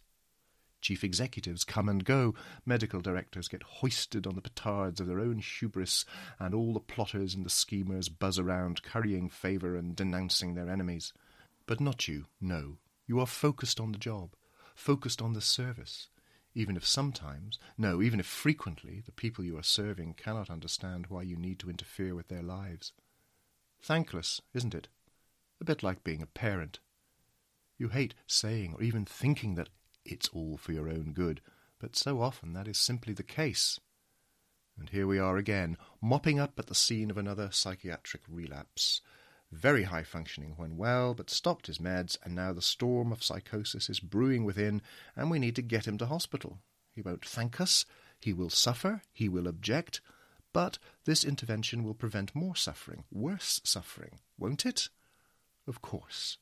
Chief 0.81 1.03
executives 1.03 1.63
come 1.63 1.87
and 1.87 2.03
go, 2.03 2.33
medical 2.65 3.01
directors 3.01 3.47
get 3.47 3.61
hoisted 3.61 4.25
on 4.25 4.35
the 4.35 4.41
petards 4.41 4.99
of 4.99 5.07
their 5.07 5.19
own 5.19 5.37
hubris, 5.37 6.05
and 6.39 6.55
all 6.55 6.73
the 6.73 6.79
plotters 6.79 7.35
and 7.35 7.45
the 7.45 7.49
schemers 7.49 8.09
buzz 8.09 8.39
around, 8.39 8.81
currying 8.81 9.29
favour 9.29 9.75
and 9.75 9.95
denouncing 9.95 10.55
their 10.55 10.69
enemies. 10.69 11.13
But 11.67 11.79
not 11.79 12.07
you, 12.07 12.25
no. 12.41 12.77
You 13.05 13.19
are 13.19 13.27
focused 13.27 13.79
on 13.79 13.91
the 13.91 13.99
job, 13.99 14.35
focused 14.73 15.21
on 15.21 15.33
the 15.33 15.41
service, 15.41 16.07
even 16.55 16.75
if 16.75 16.85
sometimes, 16.85 17.59
no, 17.77 18.01
even 18.01 18.19
if 18.19 18.25
frequently, 18.25 19.01
the 19.05 19.11
people 19.11 19.45
you 19.45 19.57
are 19.57 19.63
serving 19.63 20.15
cannot 20.15 20.49
understand 20.49 21.07
why 21.07 21.21
you 21.21 21.35
need 21.35 21.59
to 21.59 21.69
interfere 21.69 22.15
with 22.15 22.27
their 22.27 22.41
lives. 22.41 22.91
Thankless, 23.81 24.41
isn't 24.53 24.75
it? 24.75 24.87
A 25.59 25.63
bit 25.63 25.83
like 25.83 26.03
being 26.03 26.21
a 26.21 26.27
parent. 26.27 26.79
You 27.77 27.89
hate 27.89 28.15
saying 28.27 28.73
or 28.75 28.83
even 28.83 29.05
thinking 29.05 29.55
that 29.55 29.69
it's 30.05 30.29
all 30.29 30.57
for 30.57 30.71
your 30.71 30.89
own 30.89 31.13
good, 31.13 31.41
but 31.79 31.95
so 31.95 32.21
often 32.21 32.53
that 32.53 32.67
is 32.67 32.77
simply 32.77 33.13
the 33.13 33.23
case. 33.23 33.79
And 34.77 34.89
here 34.89 35.07
we 35.07 35.19
are 35.19 35.37
again, 35.37 35.77
mopping 36.01 36.39
up 36.39 36.57
at 36.57 36.67
the 36.67 36.75
scene 36.75 37.11
of 37.11 37.17
another 37.17 37.49
psychiatric 37.51 38.23
relapse. 38.27 39.01
Very 39.51 39.83
high 39.83 40.03
functioning 40.03 40.53
when 40.55 40.77
well, 40.77 41.13
but 41.13 41.29
stopped 41.29 41.67
his 41.67 41.77
meds, 41.77 42.17
and 42.23 42.33
now 42.33 42.53
the 42.53 42.61
storm 42.61 43.11
of 43.11 43.23
psychosis 43.23 43.89
is 43.89 43.99
brewing 43.99 44.45
within, 44.45 44.81
and 45.15 45.29
we 45.29 45.39
need 45.39 45.55
to 45.57 45.61
get 45.61 45.87
him 45.87 45.97
to 45.97 46.05
hospital. 46.05 46.59
He 46.93 47.01
won't 47.01 47.25
thank 47.25 47.59
us, 47.59 47.85
he 48.19 48.33
will 48.33 48.49
suffer, 48.49 49.01
he 49.11 49.27
will 49.27 49.47
object, 49.47 50.01
but 50.53 50.77
this 51.05 51.23
intervention 51.23 51.83
will 51.83 51.93
prevent 51.93 52.35
more 52.35 52.55
suffering, 52.55 53.03
worse 53.11 53.61
suffering, 53.63 54.19
won't 54.37 54.65
it? 54.65 54.89
Of 55.67 55.81
course. 55.81 56.37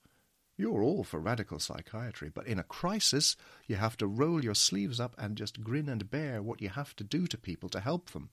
You're 0.60 0.84
all 0.84 1.06
for 1.06 1.22
radical 1.22 1.58
psychiatry, 1.58 2.28
but 2.28 2.46
in 2.46 2.60
a 2.60 2.64
crisis, 2.64 3.38
you 3.66 3.78
have 3.78 3.96
to 3.96 4.06
roll 4.06 4.44
your 4.44 4.54
sleeves 4.54 5.00
up 5.00 5.16
and 5.18 5.38
just 5.38 5.64
grin 5.64 5.88
and 5.88 6.12
bear 6.12 6.42
what 6.42 6.62
you 6.62 6.68
have 6.68 6.94
to 6.98 7.04
do 7.06 7.28
to 7.28 7.38
people 7.38 7.70
to 7.70 7.80
help 7.80 8.10
them. 8.10 8.30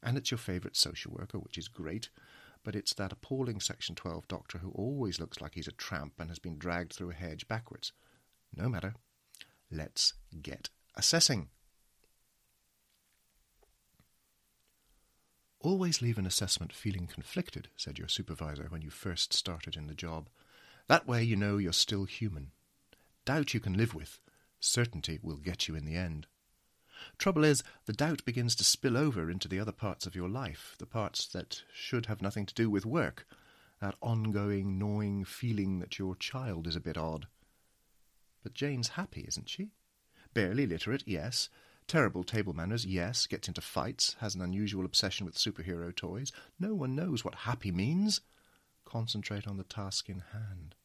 And 0.00 0.16
it's 0.16 0.30
your 0.30 0.38
favourite 0.38 0.76
social 0.76 1.10
worker, 1.10 1.40
which 1.40 1.58
is 1.58 1.66
great, 1.66 2.08
but 2.62 2.76
it's 2.76 2.94
that 2.94 3.10
appalling 3.10 3.58
Section 3.58 3.96
12 3.96 4.28
doctor 4.28 4.58
who 4.58 4.70
always 4.76 5.18
looks 5.18 5.40
like 5.40 5.56
he's 5.56 5.66
a 5.66 5.72
tramp 5.72 6.12
and 6.20 6.28
has 6.28 6.38
been 6.38 6.56
dragged 6.56 6.92
through 6.92 7.10
a 7.10 7.14
hedge 7.14 7.48
backwards. 7.48 7.92
No 8.54 8.68
matter. 8.68 8.94
Let's 9.72 10.14
get 10.40 10.70
assessing. 10.94 11.48
Always 15.58 16.00
leave 16.00 16.18
an 16.18 16.26
assessment 16.26 16.72
feeling 16.72 17.08
conflicted, 17.08 17.70
said 17.76 17.98
your 17.98 18.06
supervisor 18.06 18.66
when 18.68 18.82
you 18.82 18.90
first 18.90 19.32
started 19.32 19.74
in 19.74 19.88
the 19.88 19.94
job. 19.94 20.28
That 20.86 21.06
way 21.06 21.22
you 21.22 21.36
know 21.36 21.56
you're 21.56 21.72
still 21.72 22.04
human. 22.04 22.50
Doubt 23.24 23.54
you 23.54 23.60
can 23.60 23.76
live 23.76 23.94
with. 23.94 24.20
Certainty 24.60 25.18
will 25.22 25.38
get 25.38 25.66
you 25.66 25.74
in 25.74 25.84
the 25.84 25.96
end. 25.96 26.26
Trouble 27.18 27.44
is, 27.44 27.62
the 27.86 27.92
doubt 27.92 28.24
begins 28.24 28.54
to 28.56 28.64
spill 28.64 28.96
over 28.96 29.30
into 29.30 29.48
the 29.48 29.60
other 29.60 29.72
parts 29.72 30.06
of 30.06 30.14
your 30.14 30.28
life, 30.28 30.74
the 30.78 30.86
parts 30.86 31.26
that 31.28 31.62
should 31.72 32.06
have 32.06 32.22
nothing 32.22 32.46
to 32.46 32.54
do 32.54 32.70
with 32.70 32.86
work, 32.86 33.26
that 33.80 33.96
ongoing, 34.00 34.78
gnawing 34.78 35.24
feeling 35.24 35.80
that 35.80 35.98
your 35.98 36.14
child 36.16 36.66
is 36.66 36.76
a 36.76 36.80
bit 36.80 36.96
odd. 36.96 37.26
But 38.42 38.54
Jane's 38.54 38.88
happy, 38.88 39.24
isn't 39.26 39.48
she? 39.48 39.70
Barely 40.34 40.66
literate, 40.66 41.02
yes. 41.06 41.48
Terrible 41.86 42.24
table 42.24 42.52
manners, 42.52 42.86
yes. 42.86 43.26
Gets 43.26 43.48
into 43.48 43.60
fights, 43.60 44.16
has 44.20 44.34
an 44.34 44.42
unusual 44.42 44.84
obsession 44.84 45.26
with 45.26 45.36
superhero 45.36 45.94
toys. 45.94 46.30
No 46.58 46.74
one 46.74 46.94
knows 46.94 47.24
what 47.24 47.34
happy 47.34 47.72
means 47.72 48.20
concentrate 48.94 49.48
on 49.48 49.56
the 49.56 49.64
task 49.64 50.08
in 50.08 50.22
hand. 50.32 50.76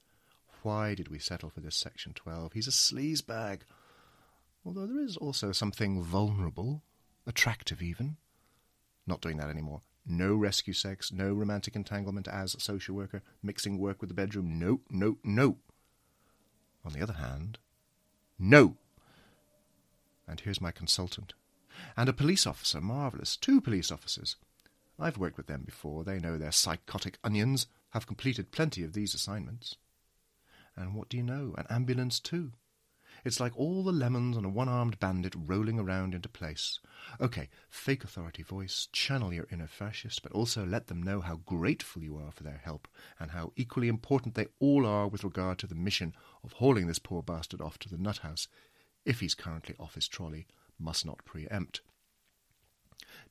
Why 0.63 0.96
did 0.96 1.10
we 1.10 1.20
settle 1.20 1.51
for 1.51 1.60
this 1.60 1.75
Section 1.75 2.13
12? 2.13 2.54
He's 2.54 2.68
a 2.68 2.72
sleazebag. 2.72 3.60
Although 4.66 4.88
there 4.88 5.04
is 5.04 5.16
also 5.16 5.51
something 5.51 6.01
vulnerable, 6.01 6.82
attractive 7.28 7.84
even. 7.84 8.18
Not 9.06 9.22
doing 9.22 9.38
that 9.38 9.50
anymore. 9.50 9.82
No 10.08 10.36
rescue 10.36 10.74
sex, 10.74 11.12
no 11.12 11.34
romantic 11.34 11.75
entanglement 11.75 12.28
as 12.28 12.56
a 12.56 12.60
social 12.60 12.96
worker, 12.96 13.22
mixing 13.44 13.78
work 13.78 14.01
with 14.01 14.10
the 14.10 14.16
bedroom. 14.16 14.58
No, 14.58 14.80
no, 14.89 15.18
no. 15.24 15.58
On 16.84 16.94
the 16.94 17.04
other 17.04 17.13
hand, 17.13 17.60
no. 18.39 18.75
And 20.28 20.39
here's 20.39 20.60
my 20.60 20.72
consultant. 20.72 21.36
And 21.96 22.10
a 22.10 22.13
police 22.13 22.48
officer, 22.48 22.82
marvellous. 22.82 23.38
Two 23.38 23.62
police 23.62 23.92
officers. 23.92 24.36
I've 25.00 25.20
worked 25.20 25.38
with 25.38 25.46
them 25.46 25.62
before. 25.63 26.04
They 26.04 26.18
know 26.18 26.39
their 26.39 26.51
psychotic 26.51 27.20
onions, 27.24 27.68
have 27.89 28.08
completed 28.08 28.51
plenty 28.51 28.84
of 28.84 28.93
these 28.93 29.13
assignments. 29.13 29.75
And 30.75 30.96
what 30.96 31.10
do 31.10 31.17
you 31.17 31.24
know? 31.24 31.53
An 31.58 31.65
ambulance, 31.69 32.19
too. 32.19 32.51
It's 33.25 33.39
like 33.39 33.58
all 33.58 33.84
the 33.84 33.91
lemons 33.91 34.38
on 34.38 34.46
a 34.46 34.50
one 34.50 34.69
armed 34.69 35.00
bandit 35.00 35.34
rolling 35.36 35.77
around 35.77 36.15
into 36.15 36.29
place. 36.29 36.79
Okay, 37.19 37.50
fake 37.69 38.03
authority 38.03 38.43
voice, 38.43 38.88
channel 38.93 39.34
your 39.34 39.48
inner 39.51 39.67
fascist, 39.67 40.24
but 40.24 40.31
also 40.31 40.65
let 40.65 40.88
them 40.88 41.03
know 41.03 41.19
how 41.19 41.41
grateful 41.46 42.01
you 42.01 42.17
are 42.17 42.31
for 42.31 42.43
their 42.43 42.62
help, 42.63 42.88
and 43.19 43.31
how 43.31 43.51
equally 43.55 43.88
important 43.88 44.36
they 44.36 44.48
all 44.60 44.86
are 44.86 45.08
with 45.08 45.24
regard 45.24 45.60
to 45.60 45.67
the 45.67 45.75
mission 45.75 46.15
of 46.43 46.53
hauling 46.53 46.88
this 46.88 47.00
poor 47.00 47.22
bastard 47.22 47.62
off 47.62 47.77
to 47.79 47.89
the 47.89 47.98
nut 47.98 48.19
house, 48.19 48.48
if 49.05 49.19
he's 49.19 49.36
currently 49.36 49.75
off 49.79 49.96
his 49.96 50.08
trolley, 50.08 50.48
must 50.79 51.05
not 51.05 51.25
preempt. 51.25 51.81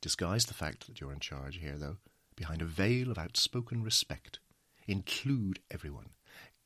Disguise 0.01 0.45
the 0.45 0.53
fact 0.53 0.85
that 0.85 1.01
you're 1.01 1.13
in 1.13 1.19
charge 1.19 1.57
here, 1.57 1.77
though, 1.77 1.97
behind 2.35 2.61
a 2.61 2.65
veil 2.65 3.09
of 3.09 3.17
outspoken 3.17 3.81
respect. 3.81 4.39
Include 4.89 5.59
everyone. 5.69 6.09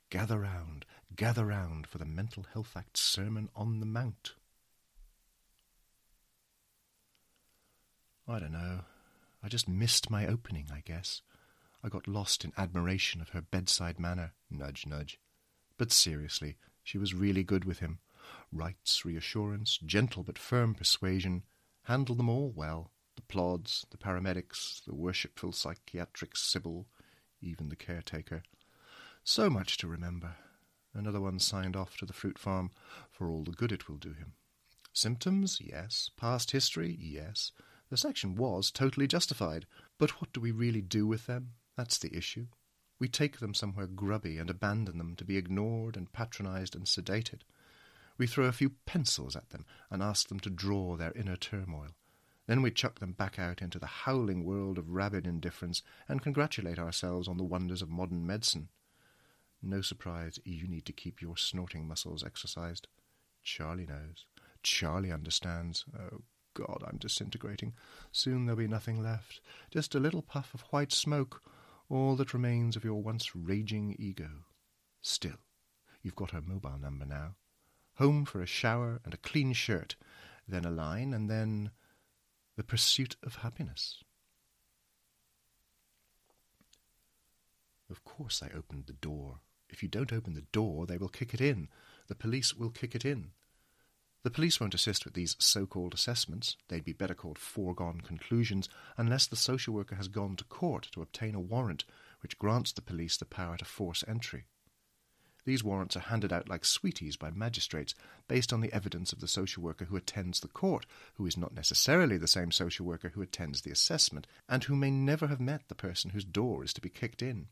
Gather 0.09 0.39
round, 0.39 0.85
gather 1.13 1.45
round 1.45 1.85
for 1.85 1.97
the 1.97 2.05
Mental 2.05 2.45
Health 2.53 2.71
Act 2.77 2.95
Sermon 2.95 3.49
on 3.53 3.81
the 3.81 3.85
Mount. 3.85 4.35
I 8.25 8.39
don't 8.39 8.53
know. 8.53 8.85
I 9.43 9.49
just 9.49 9.67
missed 9.67 10.09
my 10.09 10.25
opening, 10.25 10.67
I 10.73 10.83
guess. 10.85 11.21
I 11.83 11.89
got 11.89 12.07
lost 12.07 12.45
in 12.45 12.53
admiration 12.57 13.19
of 13.19 13.31
her 13.31 13.41
bedside 13.41 13.99
manner. 13.99 14.31
Nudge, 14.49 14.87
nudge. 14.87 15.19
But 15.77 15.91
seriously, 15.91 16.55
she 16.81 16.97
was 16.97 17.13
really 17.13 17.43
good 17.43 17.65
with 17.65 17.79
him. 17.79 17.99
Rights, 18.53 19.03
reassurance, 19.03 19.77
gentle 19.85 20.23
but 20.23 20.39
firm 20.39 20.75
persuasion, 20.75 21.43
handled 21.83 22.19
them 22.19 22.29
all 22.29 22.53
well 22.55 22.89
the 23.17 23.21
plods, 23.23 23.85
the 23.91 23.97
paramedics, 23.97 24.81
the 24.85 24.95
worshipful 24.95 25.51
psychiatric 25.51 26.37
Sybil, 26.37 26.87
even 27.43 27.69
the 27.69 27.75
caretaker. 27.75 28.43
So 29.23 29.49
much 29.49 29.77
to 29.77 29.87
remember. 29.87 30.35
Another 30.93 31.21
one 31.21 31.39
signed 31.39 31.75
off 31.75 31.97
to 31.97 32.05
the 32.05 32.13
fruit 32.13 32.37
farm 32.37 32.71
for 33.11 33.29
all 33.29 33.43
the 33.43 33.51
good 33.51 33.71
it 33.71 33.87
will 33.89 33.97
do 33.97 34.13
him. 34.13 34.33
Symptoms? 34.93 35.59
Yes. 35.59 36.09
Past 36.17 36.51
history? 36.51 36.95
Yes. 36.99 37.51
The 37.89 37.97
section 37.97 38.35
was 38.35 38.71
totally 38.71 39.07
justified. 39.07 39.65
But 39.97 40.21
what 40.21 40.33
do 40.33 40.39
we 40.39 40.51
really 40.51 40.81
do 40.81 41.07
with 41.07 41.25
them? 41.25 41.53
That's 41.75 41.97
the 41.97 42.15
issue. 42.15 42.47
We 42.99 43.07
take 43.07 43.39
them 43.39 43.53
somewhere 43.53 43.87
grubby 43.87 44.37
and 44.37 44.49
abandon 44.49 44.97
them 44.97 45.15
to 45.15 45.25
be 45.25 45.37
ignored 45.37 45.97
and 45.97 46.13
patronized 46.13 46.75
and 46.75 46.85
sedated. 46.85 47.41
We 48.17 48.27
throw 48.27 48.45
a 48.45 48.51
few 48.51 48.69
pencils 48.85 49.35
at 49.35 49.49
them 49.49 49.65
and 49.89 50.03
ask 50.03 50.27
them 50.27 50.39
to 50.41 50.49
draw 50.49 50.95
their 50.95 51.11
inner 51.13 51.35
turmoil. 51.35 51.95
Then 52.45 52.61
we 52.61 52.71
chuck 52.71 52.99
them 52.99 53.13
back 53.13 53.39
out 53.39 53.61
into 53.61 53.79
the 53.79 53.85
howling 53.85 54.43
world 54.43 54.77
of 54.77 54.89
rabid 54.89 55.25
indifference 55.25 55.81
and 56.09 56.21
congratulate 56.21 56.77
ourselves 56.77 57.27
on 57.27 57.37
the 57.37 57.43
wonders 57.43 57.81
of 57.81 57.89
modern 57.89 58.25
medicine. 58.25 58.69
No 59.61 59.81
surprise 59.81 60.39
you 60.43 60.67
need 60.67 60.85
to 60.85 60.93
keep 60.93 61.21
your 61.21 61.37
snorting 61.37 61.87
muscles 61.87 62.23
exercised. 62.23 62.87
Charlie 63.43 63.85
knows. 63.85 64.25
Charlie 64.61 65.11
understands. 65.11 65.85
Oh, 65.97 66.21
God, 66.53 66.83
I'm 66.85 66.97
disintegrating. 66.97 67.73
Soon 68.11 68.45
there'll 68.45 68.57
be 68.57 68.67
nothing 68.67 69.01
left. 69.01 69.39
Just 69.71 69.95
a 69.95 69.99
little 69.99 70.21
puff 70.21 70.53
of 70.53 70.61
white 70.69 70.91
smoke, 70.91 71.41
all 71.89 72.15
that 72.17 72.33
remains 72.33 72.75
of 72.75 72.83
your 72.83 73.01
once 73.01 73.35
raging 73.35 73.95
ego. 73.97 74.45
Still, 75.01 75.39
you've 76.01 76.15
got 76.15 76.31
her 76.31 76.41
mobile 76.41 76.77
number 76.77 77.05
now. 77.05 77.35
Home 77.95 78.25
for 78.25 78.41
a 78.41 78.45
shower 78.45 78.99
and 79.05 79.13
a 79.13 79.17
clean 79.17 79.53
shirt, 79.53 79.95
then 80.47 80.65
a 80.65 80.71
line, 80.71 81.13
and 81.13 81.29
then 81.29 81.71
the 82.55 82.63
pursuit 82.63 83.15
of 83.23 83.37
happiness. 83.37 84.03
Of 87.89 88.03
course 88.03 88.41
I 88.43 88.55
opened 88.55 88.85
the 88.87 88.93
door. 88.93 89.39
If 89.69 89.81
you 89.81 89.89
don't 89.89 90.13
open 90.13 90.33
the 90.33 90.45
door, 90.51 90.85
they 90.85 90.97
will 90.97 91.09
kick 91.09 91.33
it 91.33 91.41
in. 91.41 91.67
The 92.07 92.15
police 92.15 92.53
will 92.53 92.69
kick 92.69 92.95
it 92.95 93.05
in. 93.05 93.31
The 94.23 94.31
police 94.31 94.59
won't 94.59 94.73
assist 94.73 95.03
with 95.03 95.15
these 95.15 95.35
so-called 95.37 95.93
assessments. 95.93 96.55
They'd 96.69 96.85
be 96.85 96.93
better 96.93 97.13
called 97.13 97.37
foregone 97.37 98.01
conclusions 98.01 98.69
unless 98.97 99.27
the 99.27 99.35
social 99.35 99.73
worker 99.73 99.95
has 99.95 100.07
gone 100.07 100.37
to 100.37 100.43
court 100.45 100.87
to 100.93 101.01
obtain 101.01 101.35
a 101.35 101.41
warrant 101.41 101.83
which 102.21 102.39
grants 102.39 102.71
the 102.71 102.81
police 102.81 103.17
the 103.17 103.25
power 103.25 103.57
to 103.57 103.65
force 103.65 104.03
entry. 104.07 104.45
These 105.45 105.63
warrants 105.63 105.97
are 105.97 106.01
handed 106.01 106.31
out 106.31 106.47
like 106.47 106.63
sweeties 106.63 107.17
by 107.17 107.31
magistrates 107.31 107.93
based 108.27 108.53
on 108.53 108.61
the 108.61 108.71
evidence 108.71 109.11
of 109.11 109.19
the 109.19 109.27
social 109.27 109.61
worker 109.61 109.85
who 109.85 109.97
attends 109.97 110.39
the 110.39 110.47
court, 110.47 110.85
who 111.15 111.25
is 111.25 111.35
not 111.35 111.53
necessarily 111.53 112.17
the 112.17 112.27
same 112.27 112.51
social 112.51 112.85
worker 112.85 113.09
who 113.09 113.21
attends 113.21 113.61
the 113.61 113.71
assessment, 113.71 114.25
and 114.47 114.63
who 114.63 114.75
may 114.75 114.89
never 114.89 115.27
have 115.27 115.41
met 115.41 115.67
the 115.67 115.75
person 115.75 116.11
whose 116.11 116.23
door 116.23 116.63
is 116.63 116.73
to 116.73 116.81
be 116.81 116.89
kicked 116.89 117.21
in. 117.21 117.47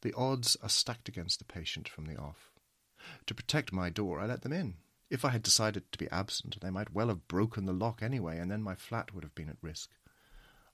The 0.00 0.12
odds 0.14 0.56
are 0.60 0.68
stacked 0.68 1.08
against 1.08 1.38
the 1.38 1.44
patient 1.44 1.88
from 1.88 2.06
the 2.06 2.16
off. 2.16 2.50
To 3.26 3.34
protect 3.34 3.72
my 3.72 3.88
door, 3.88 4.20
I 4.20 4.26
let 4.26 4.42
them 4.42 4.52
in. 4.52 4.74
If 5.08 5.24
I 5.24 5.30
had 5.30 5.42
decided 5.42 5.90
to 5.92 5.98
be 5.98 6.10
absent, 6.10 6.60
they 6.60 6.70
might 6.70 6.92
well 6.92 7.08
have 7.08 7.28
broken 7.28 7.66
the 7.66 7.72
lock 7.72 8.02
anyway, 8.02 8.38
and 8.38 8.50
then 8.50 8.62
my 8.62 8.74
flat 8.74 9.14
would 9.14 9.22
have 9.22 9.34
been 9.34 9.48
at 9.48 9.62
risk. 9.62 9.90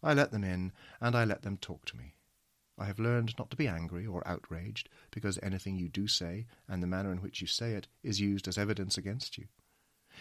I 0.03 0.15
let 0.15 0.31
them 0.31 0.45
in, 0.45 0.73
and 1.01 1.15
I 1.15 1.25
let 1.25 1.43
them 1.43 1.59
talk 1.59 1.85
to 1.87 1.97
me. 1.97 2.15
I 2.79 2.85
have 2.85 2.99
learned 2.99 3.35
not 3.39 3.51
to 3.51 3.57
be 3.57 3.69
angry 3.69 4.07
or 4.07 4.27
outraged 4.27 4.89
because 5.11 5.39
anything 5.43 5.77
you 5.77 5.89
do 5.89 6.07
say 6.07 6.47
and 6.69 6.83
the 6.83 6.87
manner 6.87 7.13
in 7.13 7.21
which 7.21 7.41
you 7.41 7.47
say 7.47 7.73
it 7.73 7.89
is 8.03 8.21
used 8.21 8.47
as 8.47 8.57
evidence 8.57 8.97
against 8.97 9.37
you. 9.37 9.47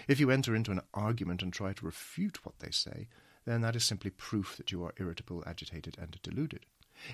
If 0.08 0.20
you 0.20 0.30
enter 0.30 0.56
into 0.56 0.72
an 0.72 0.82
argument 0.94 1.42
and 1.42 1.52
try 1.52 1.74
to 1.74 1.86
refute 1.86 2.46
what 2.46 2.60
they 2.60 2.72
say, 2.72 3.08
then 3.46 3.62
that 3.62 3.76
is 3.76 3.84
simply 3.84 4.12
proof 4.12 4.58
that 4.58 4.72
you 4.72 4.84
are 4.84 4.94
irritable, 4.98 5.44
agitated, 5.46 5.98
and 6.00 6.20
deluded. 6.22 6.66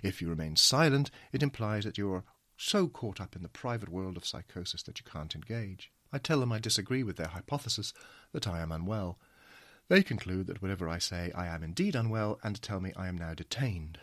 If 0.02 0.22
you 0.22 0.30
remain 0.30 0.56
silent, 0.56 1.12
it 1.32 1.44
implies 1.44 1.84
that 1.84 1.98
you 1.98 2.12
are 2.14 2.24
so 2.58 2.88
caught 2.88 3.20
up 3.20 3.36
in 3.36 3.44
the 3.44 3.50
private 3.50 3.90
world 3.90 4.18
of 4.18 4.26
psychosis 4.26 4.84
that 4.84 5.00
you 5.00 5.06
can't 5.06 5.36
engage. 5.36 5.92
I 6.12 6.18
tell 6.20 6.40
them 6.40 6.52
I 6.52 6.60
disagree 6.60 7.04
with 7.04 7.18
their 7.18 7.28
hypothesis 7.28 7.94
that 8.32 8.48
I 8.48 8.62
am 8.62 8.72
unwell. 8.72 9.20
They 9.90 10.04
conclude 10.04 10.48
that 10.48 10.62
whatever 10.62 10.88
I 10.88 11.00
say, 11.00 11.32
I 11.36 11.48
am 11.48 11.64
indeed 11.64 11.96
unwell, 11.96 12.40
and 12.44 12.62
tell 12.62 12.80
me 12.80 12.94
I 12.96 13.08
am 13.08 13.18
now 13.18 13.34
detained. 13.34 14.00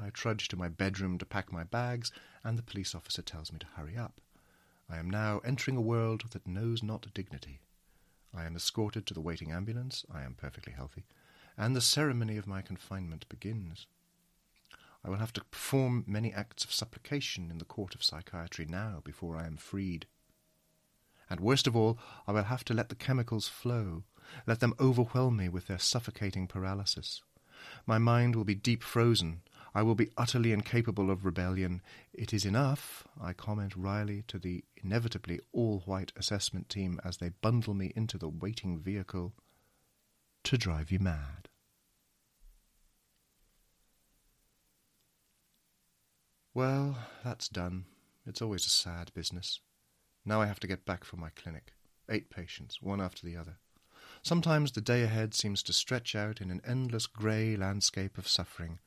I 0.00 0.10
trudge 0.10 0.48
to 0.48 0.56
my 0.56 0.68
bedroom 0.68 1.18
to 1.18 1.26
pack 1.26 1.52
my 1.52 1.64
bags, 1.64 2.12
and 2.44 2.56
the 2.56 2.62
police 2.62 2.94
officer 2.94 3.22
tells 3.22 3.52
me 3.52 3.58
to 3.58 3.66
hurry 3.66 3.96
up. 3.96 4.20
I 4.88 4.98
am 4.98 5.10
now 5.10 5.40
entering 5.44 5.76
a 5.76 5.82
world 5.82 6.30
that 6.30 6.46
knows 6.46 6.82
not 6.82 7.12
dignity. 7.12 7.60
I 8.34 8.44
am 8.44 8.56
escorted 8.56 9.06
to 9.06 9.14
the 9.14 9.20
waiting 9.20 9.50
ambulance, 9.50 10.04
I 10.12 10.22
am 10.22 10.34
perfectly 10.34 10.72
healthy, 10.72 11.04
and 11.56 11.74
the 11.74 11.80
ceremony 11.80 12.36
of 12.36 12.46
my 12.46 12.62
confinement 12.62 13.28
begins. 13.28 13.86
I 15.04 15.10
will 15.10 15.18
have 15.18 15.32
to 15.34 15.44
perform 15.44 16.04
many 16.06 16.32
acts 16.32 16.64
of 16.64 16.72
supplication 16.72 17.50
in 17.50 17.58
the 17.58 17.64
court 17.64 17.94
of 17.94 18.02
psychiatry 18.02 18.66
now 18.66 19.00
before 19.04 19.36
I 19.36 19.46
am 19.46 19.56
freed. 19.56 20.06
And 21.30 21.40
worst 21.40 21.66
of 21.66 21.76
all, 21.76 21.98
I 22.26 22.32
will 22.32 22.44
have 22.44 22.64
to 22.64 22.74
let 22.74 22.88
the 22.88 22.94
chemicals 22.94 23.48
flow, 23.48 24.04
let 24.46 24.60
them 24.60 24.74
overwhelm 24.80 25.36
me 25.36 25.48
with 25.48 25.66
their 25.66 25.78
suffocating 25.78 26.46
paralysis. 26.46 27.22
My 27.86 27.98
mind 27.98 28.36
will 28.36 28.44
be 28.44 28.54
deep 28.54 28.82
frozen, 28.82 29.42
I 29.78 29.82
will 29.82 29.94
be 29.94 30.10
utterly 30.16 30.50
incapable 30.50 31.08
of 31.08 31.24
rebellion. 31.24 31.82
It 32.12 32.34
is 32.34 32.44
enough, 32.44 33.06
I 33.22 33.32
comment 33.32 33.76
wryly 33.76 34.24
to 34.26 34.36
the 34.36 34.64
inevitably 34.82 35.38
all 35.52 35.84
white 35.86 36.10
assessment 36.16 36.68
team 36.68 37.00
as 37.04 37.18
they 37.18 37.28
bundle 37.28 37.74
me 37.74 37.92
into 37.94 38.18
the 38.18 38.28
waiting 38.28 38.80
vehicle, 38.80 39.34
to 40.42 40.58
drive 40.58 40.90
you 40.90 40.98
mad. 40.98 41.48
Well, 46.52 46.98
that's 47.22 47.48
done. 47.48 47.84
It's 48.26 48.42
always 48.42 48.66
a 48.66 48.70
sad 48.70 49.12
business. 49.14 49.60
Now 50.24 50.40
I 50.40 50.46
have 50.46 50.58
to 50.58 50.66
get 50.66 50.86
back 50.86 51.04
for 51.04 51.18
my 51.18 51.30
clinic. 51.36 51.74
Eight 52.10 52.30
patients, 52.30 52.82
one 52.82 53.00
after 53.00 53.24
the 53.24 53.36
other. 53.36 53.58
Sometimes 54.22 54.72
the 54.72 54.80
day 54.80 55.04
ahead 55.04 55.34
seems 55.34 55.62
to 55.62 55.72
stretch 55.72 56.16
out 56.16 56.40
in 56.40 56.50
an 56.50 56.62
endless 56.66 57.06
grey 57.06 57.54
landscape 57.54 58.18
of 58.18 58.26
suffering, 58.26 58.80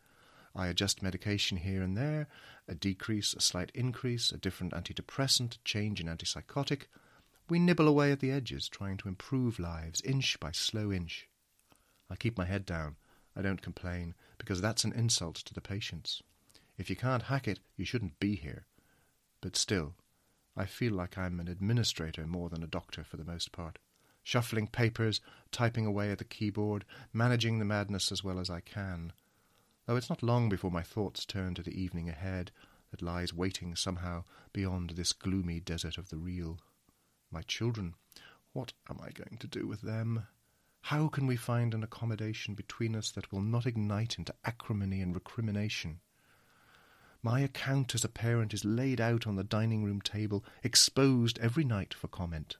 I 0.53 0.67
adjust 0.67 1.01
medication 1.01 1.57
here 1.57 1.81
and 1.81 1.95
there, 1.95 2.27
a 2.67 2.75
decrease, 2.75 3.33
a 3.33 3.39
slight 3.39 3.71
increase, 3.73 4.31
a 4.31 4.37
different 4.37 4.73
antidepressant, 4.73 5.55
a 5.55 5.59
change 5.63 6.01
in 6.01 6.07
antipsychotic. 6.07 6.87
We 7.47 7.57
nibble 7.57 7.87
away 7.87 8.11
at 8.11 8.19
the 8.19 8.31
edges, 8.31 8.67
trying 8.67 8.97
to 8.97 9.07
improve 9.07 9.59
lives, 9.59 10.01
inch 10.01 10.37
by 10.41 10.51
slow 10.51 10.91
inch. 10.91 11.29
I 12.09 12.17
keep 12.17 12.37
my 12.37 12.45
head 12.45 12.65
down. 12.65 12.97
I 13.33 13.41
don't 13.41 13.61
complain, 13.61 14.13
because 14.37 14.59
that's 14.59 14.83
an 14.83 14.91
insult 14.91 15.35
to 15.35 15.53
the 15.53 15.61
patients. 15.61 16.21
If 16.77 16.89
you 16.89 16.97
can't 16.97 17.23
hack 17.23 17.47
it, 17.47 17.59
you 17.77 17.85
shouldn't 17.85 18.19
be 18.19 18.35
here. 18.35 18.65
But 19.39 19.55
still, 19.55 19.95
I 20.57 20.65
feel 20.65 20.93
like 20.93 21.17
I'm 21.17 21.39
an 21.39 21.47
administrator 21.47 22.27
more 22.27 22.49
than 22.49 22.61
a 22.61 22.67
doctor 22.67 23.05
for 23.05 23.15
the 23.15 23.23
most 23.23 23.53
part. 23.53 23.79
Shuffling 24.21 24.67
papers, 24.67 25.21
typing 25.51 25.85
away 25.85 26.11
at 26.11 26.17
the 26.17 26.25
keyboard, 26.25 26.83
managing 27.13 27.59
the 27.59 27.65
madness 27.65 28.11
as 28.11 28.21
well 28.21 28.37
as 28.37 28.49
I 28.49 28.59
can 28.59 29.13
though 29.85 29.95
it's 29.95 30.09
not 30.09 30.23
long 30.23 30.49
before 30.49 30.71
my 30.71 30.83
thoughts 30.83 31.25
turn 31.25 31.53
to 31.55 31.63
the 31.63 31.79
evening 31.79 32.09
ahead 32.09 32.51
that 32.91 33.01
lies 33.01 33.33
waiting 33.33 33.75
somehow 33.75 34.23
beyond 34.53 34.91
this 34.91 35.13
gloomy 35.13 35.59
desert 35.59 35.97
of 35.97 36.09
the 36.09 36.17
real. 36.17 36.59
My 37.31 37.41
children, 37.41 37.95
what 38.53 38.73
am 38.89 38.99
I 39.01 39.11
going 39.11 39.37
to 39.39 39.47
do 39.47 39.65
with 39.65 39.81
them? 39.81 40.27
How 40.85 41.07
can 41.07 41.27
we 41.27 41.35
find 41.35 41.73
an 41.73 41.83
accommodation 41.83 42.53
between 42.53 42.95
us 42.95 43.11
that 43.11 43.31
will 43.31 43.41
not 43.41 43.65
ignite 43.65 44.17
into 44.17 44.35
acrimony 44.43 45.01
and 45.01 45.13
recrimination? 45.13 46.01
My 47.23 47.41
account 47.41 47.93
as 47.93 48.03
a 48.03 48.09
parent 48.09 48.53
is 48.53 48.65
laid 48.65 48.99
out 48.99 49.27
on 49.27 49.35
the 49.35 49.43
dining 49.43 49.83
room 49.83 50.01
table, 50.01 50.43
exposed 50.63 51.37
every 51.39 51.63
night 51.63 51.93
for 51.93 52.07
comment. 52.07 52.57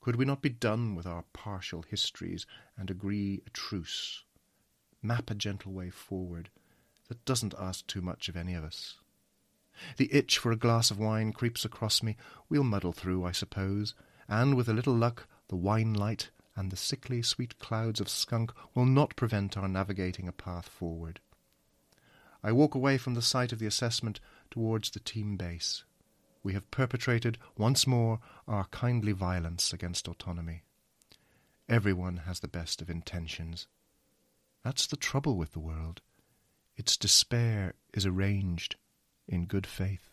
Could 0.00 0.16
we 0.16 0.24
not 0.24 0.42
be 0.42 0.48
done 0.48 0.94
with 0.94 1.06
our 1.06 1.24
partial 1.32 1.82
histories 1.82 2.44
and 2.76 2.90
agree 2.90 3.40
a 3.46 3.50
truce? 3.50 4.24
Map 5.02 5.30
a 5.30 5.34
gentle 5.34 5.72
way 5.72 5.90
forward 5.90 6.50
that 7.08 7.24
doesn't 7.24 7.54
ask 7.58 7.86
too 7.86 8.00
much 8.00 8.28
of 8.28 8.36
any 8.36 8.54
of 8.54 8.64
us. 8.64 8.98
The 9.96 10.12
itch 10.12 10.38
for 10.38 10.50
a 10.50 10.56
glass 10.56 10.90
of 10.90 10.98
wine 10.98 11.32
creeps 11.32 11.64
across 11.64 12.02
me. 12.02 12.16
We'll 12.48 12.64
muddle 12.64 12.92
through, 12.92 13.24
I 13.24 13.32
suppose, 13.32 13.94
and 14.28 14.56
with 14.56 14.68
a 14.68 14.74
little 14.74 14.94
luck, 14.94 15.26
the 15.48 15.56
wine 15.56 15.94
light 15.94 16.30
and 16.56 16.70
the 16.72 16.76
sickly 16.76 17.22
sweet 17.22 17.58
clouds 17.60 18.00
of 18.00 18.08
skunk 18.08 18.52
will 18.74 18.84
not 18.84 19.14
prevent 19.14 19.56
our 19.56 19.68
navigating 19.68 20.26
a 20.26 20.32
path 20.32 20.68
forward. 20.68 21.20
I 22.42 22.52
walk 22.52 22.74
away 22.74 22.98
from 22.98 23.14
the 23.14 23.22
site 23.22 23.52
of 23.52 23.60
the 23.60 23.66
assessment 23.66 24.20
towards 24.50 24.90
the 24.90 25.00
team 25.00 25.36
base. 25.36 25.84
We 26.42 26.52
have 26.54 26.70
perpetrated 26.70 27.38
once 27.56 27.86
more 27.86 28.20
our 28.46 28.64
kindly 28.66 29.12
violence 29.12 29.72
against 29.72 30.08
autonomy. 30.08 30.62
Everyone 31.68 32.18
has 32.18 32.40
the 32.40 32.48
best 32.48 32.82
of 32.82 32.90
intentions. 32.90 33.68
That's 34.64 34.86
the 34.86 34.96
trouble 34.96 35.36
with 35.36 35.52
the 35.52 35.60
world. 35.60 36.00
Its 36.76 36.96
despair 36.96 37.74
is 37.92 38.06
arranged 38.06 38.76
in 39.26 39.46
good 39.46 39.66
faith. 39.66 40.07